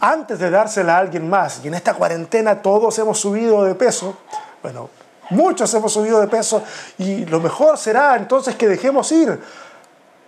antes 0.00 0.38
de 0.38 0.50
dársela 0.50 0.96
a 0.96 0.98
alguien 0.98 1.30
más. 1.30 1.62
Y 1.64 1.68
en 1.68 1.72
esta 1.72 1.94
cuarentena 1.94 2.60
todos 2.60 2.98
hemos 2.98 3.18
subido 3.18 3.64
de 3.64 3.74
peso. 3.74 4.14
Bueno, 4.62 4.90
muchos 5.30 5.72
hemos 5.72 5.94
subido 5.94 6.20
de 6.20 6.26
peso 6.26 6.62
y 6.98 7.24
lo 7.24 7.40
mejor 7.40 7.78
será 7.78 8.14
entonces 8.16 8.54
que 8.54 8.68
dejemos 8.68 9.10
ir 9.12 9.40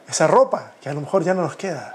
esa 0.09 0.27
ropa 0.29 0.73
que 0.81 0.89
a 0.89 0.95
lo 0.95 1.03
mejor 1.03 1.23
ya 1.23 1.35
no 1.35 1.43
nos 1.43 1.57
queda. 1.57 1.93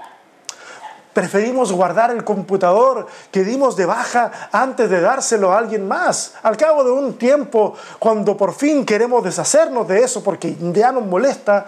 Preferimos 1.12 1.72
guardar 1.72 2.12
el 2.12 2.22
computador 2.22 3.06
que 3.32 3.42
dimos 3.42 3.74
de 3.76 3.84
baja 3.84 4.30
antes 4.52 4.88
de 4.88 5.00
dárselo 5.00 5.52
a 5.52 5.58
alguien 5.58 5.88
más. 5.88 6.34
Al 6.42 6.56
cabo 6.56 6.84
de 6.84 6.92
un 6.92 7.18
tiempo, 7.18 7.74
cuando 7.98 8.36
por 8.36 8.54
fin 8.54 8.86
queremos 8.86 9.24
deshacernos 9.24 9.88
de 9.88 10.04
eso 10.04 10.22
porque 10.22 10.56
ya 10.72 10.92
nos 10.92 11.04
molesta, 11.04 11.66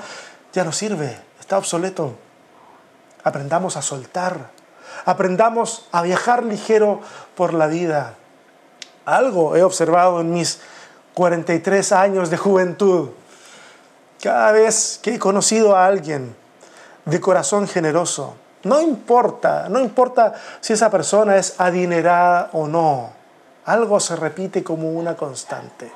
ya 0.53 0.63
no 0.63 0.71
sirve, 0.71 1.19
está 1.41 1.59
obsoleto. 1.59 2.15
Aprendamos 3.25 3.77
a 3.77 3.83
soltar, 3.83 4.51
aprendamos 5.05 5.89
a 5.91 6.03
viajar 6.03 6.45
ligero 6.45 7.01
por 7.35 7.53
la 7.53 7.67
vida. 7.67 8.15
Algo 9.05 9.57
he 9.57 9.65
observado 9.65 10.21
en 10.21 10.33
mis 10.33 10.61
43 11.15 11.91
años 11.93 12.31
de 12.31 12.37
juventud. 12.37 13.11
Cada 14.23 14.53
vez 14.53 15.01
que 15.03 15.17
he 15.17 15.19
conocido 15.19 15.75
a 15.75 15.87
alguien 15.87 16.37
de 17.05 17.21
corazón 17.21 17.67
generoso, 17.67 18.37
no 18.65 18.81
importa, 18.81 19.69
no 19.69 19.81
importa 19.81 20.35
si 20.61 20.73
esa 20.73 20.91
persona 20.91 21.37
es 21.37 21.59
adinerada 21.59 22.51
o 22.53 22.67
no, 22.67 23.11
algo 23.65 24.01
se 24.01 24.17
repite 24.17 24.63
como 24.63 24.91
una 24.91 25.17
constante. 25.17 25.91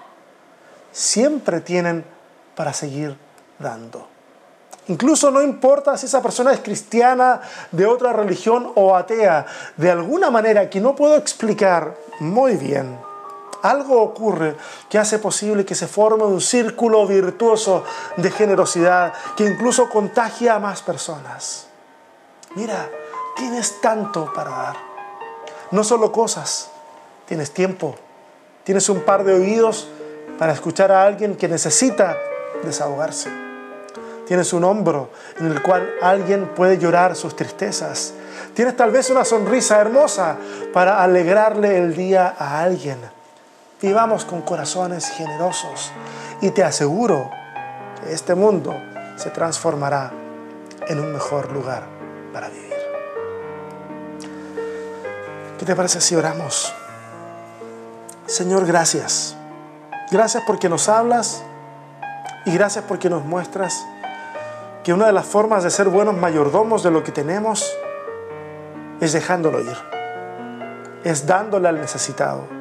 Siempre 0.93 1.61
tienen 1.61 2.05
para 2.55 2.73
seguir 2.73 3.17
dando. 3.59 4.09
Incluso 4.89 5.31
no 5.31 5.43
importa 5.43 5.97
si 5.97 6.07
esa 6.07 6.23
persona 6.23 6.53
es 6.53 6.61
cristiana, 6.61 7.41
de 7.73 7.87
otra 7.87 8.13
religión 8.13 8.71
o 8.77 8.95
atea, 8.95 9.47
de 9.77 9.91
alguna 9.91 10.31
manera 10.31 10.71
que 10.71 10.81
no 10.81 10.95
puedo 10.95 11.17
explicar 11.17 11.97
muy 12.21 12.57
bien, 12.57 12.99
algo 13.63 14.01
ocurre 14.01 14.57
que 14.89 14.99
hace 14.99 15.19
posible 15.19 15.65
que 15.65 15.75
se 15.75 15.89
forme 15.89 16.25
un 16.25 16.41
círculo 16.41 17.07
virtuoso 17.07 17.85
de 18.17 18.31
generosidad 18.31 19.13
que 19.37 19.45
incluso 19.45 19.89
contagia 19.89 20.55
a 20.55 20.61
más 20.61 20.83
personas. 20.83 21.67
Mira, 22.57 22.89
tienes 23.37 23.83
tanto 23.83 24.33
para 24.33 24.51
dar. 24.51 24.77
No 25.73 25.85
solo 25.85 26.11
cosas, 26.11 26.71
tienes 27.27 27.51
tiempo, 27.51 27.97
tienes 28.65 28.89
un 28.89 29.03
par 29.03 29.25
de 29.25 29.35
oídos 29.35 29.89
para 30.39 30.55
escuchar 30.55 30.91
a 30.91 31.05
alguien 31.05 31.37
que 31.37 31.49
necesita 31.49 32.17
desahogarse. 32.65 33.31
Tienes 34.27 34.55
un 34.55 34.65
hombro 34.65 35.11
en 35.39 35.49
el 35.49 35.61
cual 35.61 35.87
alguien 36.01 36.55
puede 36.55 36.79
llorar 36.79 37.15
sus 37.15 37.37
tristezas. 37.37 38.15
Tienes 38.55 38.75
tal 38.75 38.91
vez 38.91 39.11
una 39.11 39.27
sonrisa 39.27 39.79
hermosa 39.79 40.39
para 40.73 41.03
alegrarle 41.03 41.77
el 41.77 41.95
día 41.95 42.37
a 42.39 42.63
alguien. 42.63 42.99
Vivamos 43.83 44.25
con 44.25 44.41
corazones 44.41 45.11
generosos 45.11 45.93
y 46.41 46.53
te 46.53 46.65
aseguro 46.65 47.31
que 48.03 48.15
este 48.15 48.35
mundo 48.35 48.75
se 49.17 49.29
transformará 49.29 50.11
en 50.89 51.01
un 51.01 51.13
mejor 51.13 51.53
lugar 51.53 51.96
para 52.37 52.51
vivir. 52.51 52.75
¿Qué 55.59 55.65
te 55.65 55.75
parece 55.75 56.03
si 56.03 56.15
oramos? 56.15 56.71
Señor, 58.27 58.67
gracias. 58.67 59.35
Gracias 60.11 60.43
porque 60.47 60.69
nos 60.69 60.91
hablas 60.91 61.43
y 62.45 62.53
gracias 62.53 62.85
porque 62.87 63.09
nos 63.09 63.25
muestras 63.25 63.87
que 64.85 64.93
una 64.93 65.07
de 65.07 65.13
las 65.13 65.25
formas 65.25 65.65
de 65.65 65.71
ser 65.71 65.89
buenos 65.89 66.15
mayordomos 66.15 66.83
de 66.83 66.91
lo 66.91 67.03
que 67.03 67.11
tenemos 67.11 67.75
es 69.01 69.15
dejándolo 69.15 69.61
ir, 69.61 69.79
es 71.05 71.27
dándole 71.27 71.69
al 71.69 71.81
necesitado 71.81 72.57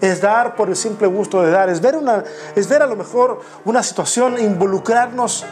es 0.00 0.20
dar 0.20 0.54
por 0.54 0.68
el 0.68 0.76
simple 0.76 1.06
gusto 1.06 1.42
de 1.42 1.50
dar, 1.50 1.68
es 1.68 1.80
ver, 1.80 1.96
una, 1.96 2.24
es 2.54 2.68
ver 2.68 2.82
a 2.82 2.86
lo 2.86 2.96
mejor 2.96 3.40
una 3.64 3.82
situación 3.82 4.38
involucrarnos 4.38 5.44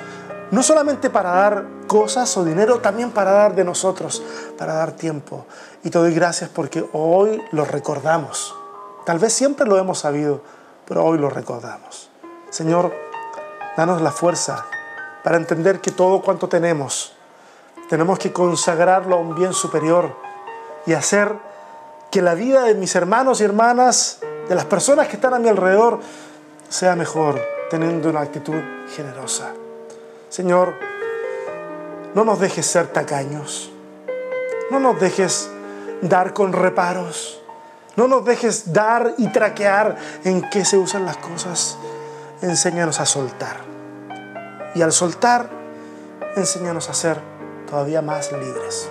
no 0.52 0.62
solamente 0.62 1.08
para 1.08 1.30
dar 1.30 1.64
cosas 1.86 2.36
o 2.36 2.44
dinero, 2.44 2.78
también 2.80 3.10
para 3.10 3.32
dar 3.32 3.54
de 3.54 3.64
nosotros, 3.64 4.22
para 4.58 4.74
dar 4.74 4.92
tiempo. 4.92 5.46
Y 5.82 5.88
te 5.88 5.98
doy 5.98 6.14
gracias 6.14 6.50
porque 6.50 6.84
hoy 6.92 7.42
lo 7.52 7.64
recordamos. 7.64 8.54
Tal 9.06 9.18
vez 9.18 9.32
siempre 9.32 9.66
lo 9.66 9.78
hemos 9.78 10.00
sabido, 10.00 10.42
pero 10.86 11.06
hoy 11.06 11.18
lo 11.18 11.30
recordamos. 11.30 12.10
Señor, 12.50 12.92
danos 13.78 14.02
la 14.02 14.12
fuerza 14.12 14.66
para 15.24 15.38
entender 15.38 15.80
que 15.80 15.90
todo 15.90 16.20
cuanto 16.20 16.50
tenemos, 16.50 17.14
tenemos 17.88 18.18
que 18.18 18.30
consagrarlo 18.30 19.16
a 19.16 19.20
un 19.20 19.34
bien 19.34 19.54
superior 19.54 20.14
y 20.84 20.92
hacer 20.92 21.34
que 22.10 22.20
la 22.20 22.34
vida 22.34 22.64
de 22.64 22.74
mis 22.74 22.94
hermanos 22.94 23.40
y 23.40 23.44
hermanas 23.44 24.18
de 24.50 24.54
las 24.54 24.66
personas 24.66 25.08
que 25.08 25.16
están 25.16 25.32
a 25.32 25.38
mi 25.38 25.48
alrededor 25.48 26.00
sea 26.68 26.94
mejor 26.94 27.40
teniendo 27.70 28.10
una 28.10 28.20
actitud 28.20 28.60
generosa. 28.94 29.54
Señor, 30.32 30.76
no 32.14 32.24
nos 32.24 32.40
dejes 32.40 32.64
ser 32.64 32.86
tacaños. 32.86 33.70
No 34.70 34.80
nos 34.80 34.98
dejes 34.98 35.50
dar 36.00 36.32
con 36.32 36.54
reparos. 36.54 37.42
No 37.96 38.08
nos 38.08 38.24
dejes 38.24 38.72
dar 38.72 39.12
y 39.18 39.30
traquear 39.30 39.94
en 40.24 40.48
qué 40.48 40.64
se 40.64 40.78
usan 40.78 41.04
las 41.04 41.18
cosas. 41.18 41.76
Enséñanos 42.40 42.98
a 42.98 43.04
soltar. 43.04 43.58
Y 44.74 44.80
al 44.80 44.92
soltar, 44.92 45.50
enséñanos 46.34 46.88
a 46.88 46.94
ser 46.94 47.20
todavía 47.68 48.00
más 48.00 48.32
libres. 48.32 48.88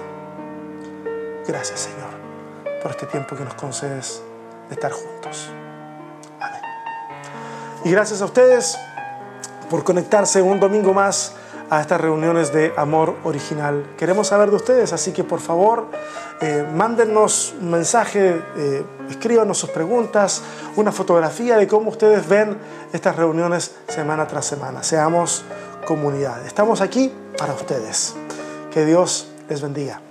Gracias, 1.48 1.80
Señor, 1.80 2.82
por 2.84 2.92
este 2.92 3.08
tiempo 3.08 3.36
que 3.36 3.46
nos 3.46 3.56
concedes 3.56 4.22
estar 4.70 4.92
juntos. 4.92 5.50
Amén. 6.40 6.62
Y 7.84 7.90
gracias 7.90 8.22
a 8.22 8.26
ustedes 8.26 8.78
por 9.72 9.86
conectarse 9.86 10.42
un 10.42 10.60
domingo 10.60 10.94
más 10.94 11.32
a 11.70 11.80
estas 11.80 12.02
reuniones 12.02 12.52
de 12.52 12.74
amor 12.76 13.16
original. 13.24 13.96
Queremos 13.98 14.28
saber 14.28 14.50
de 14.50 14.58
ustedes, 14.58 14.92
así 14.92 15.14
que 15.14 15.24
por 15.24 15.40
favor 15.40 15.88
eh, 16.42 16.68
mándenos 16.76 17.56
un 17.58 17.72
mensaje, 17.72 18.42
eh, 18.58 18.84
escríbanos 19.10 19.58
sus 19.58 19.70
preguntas, 19.70 20.42
una 20.76 20.92
fotografía 20.92 21.56
de 21.56 21.68
cómo 21.68 21.90
ustedes 21.90 22.28
ven 22.28 22.58
estas 22.92 23.16
reuniones 23.16 23.74
semana 23.88 24.28
tras 24.28 24.46
semana. 24.46 24.84
Seamos 24.84 25.46
comunidad. 25.88 26.46
Estamos 26.46 26.82
aquí 26.82 27.10
para 27.38 27.54
ustedes. 27.54 28.14
Que 28.74 28.86
Dios 28.86 29.30
les 29.48 29.62
bendiga. 29.62 30.02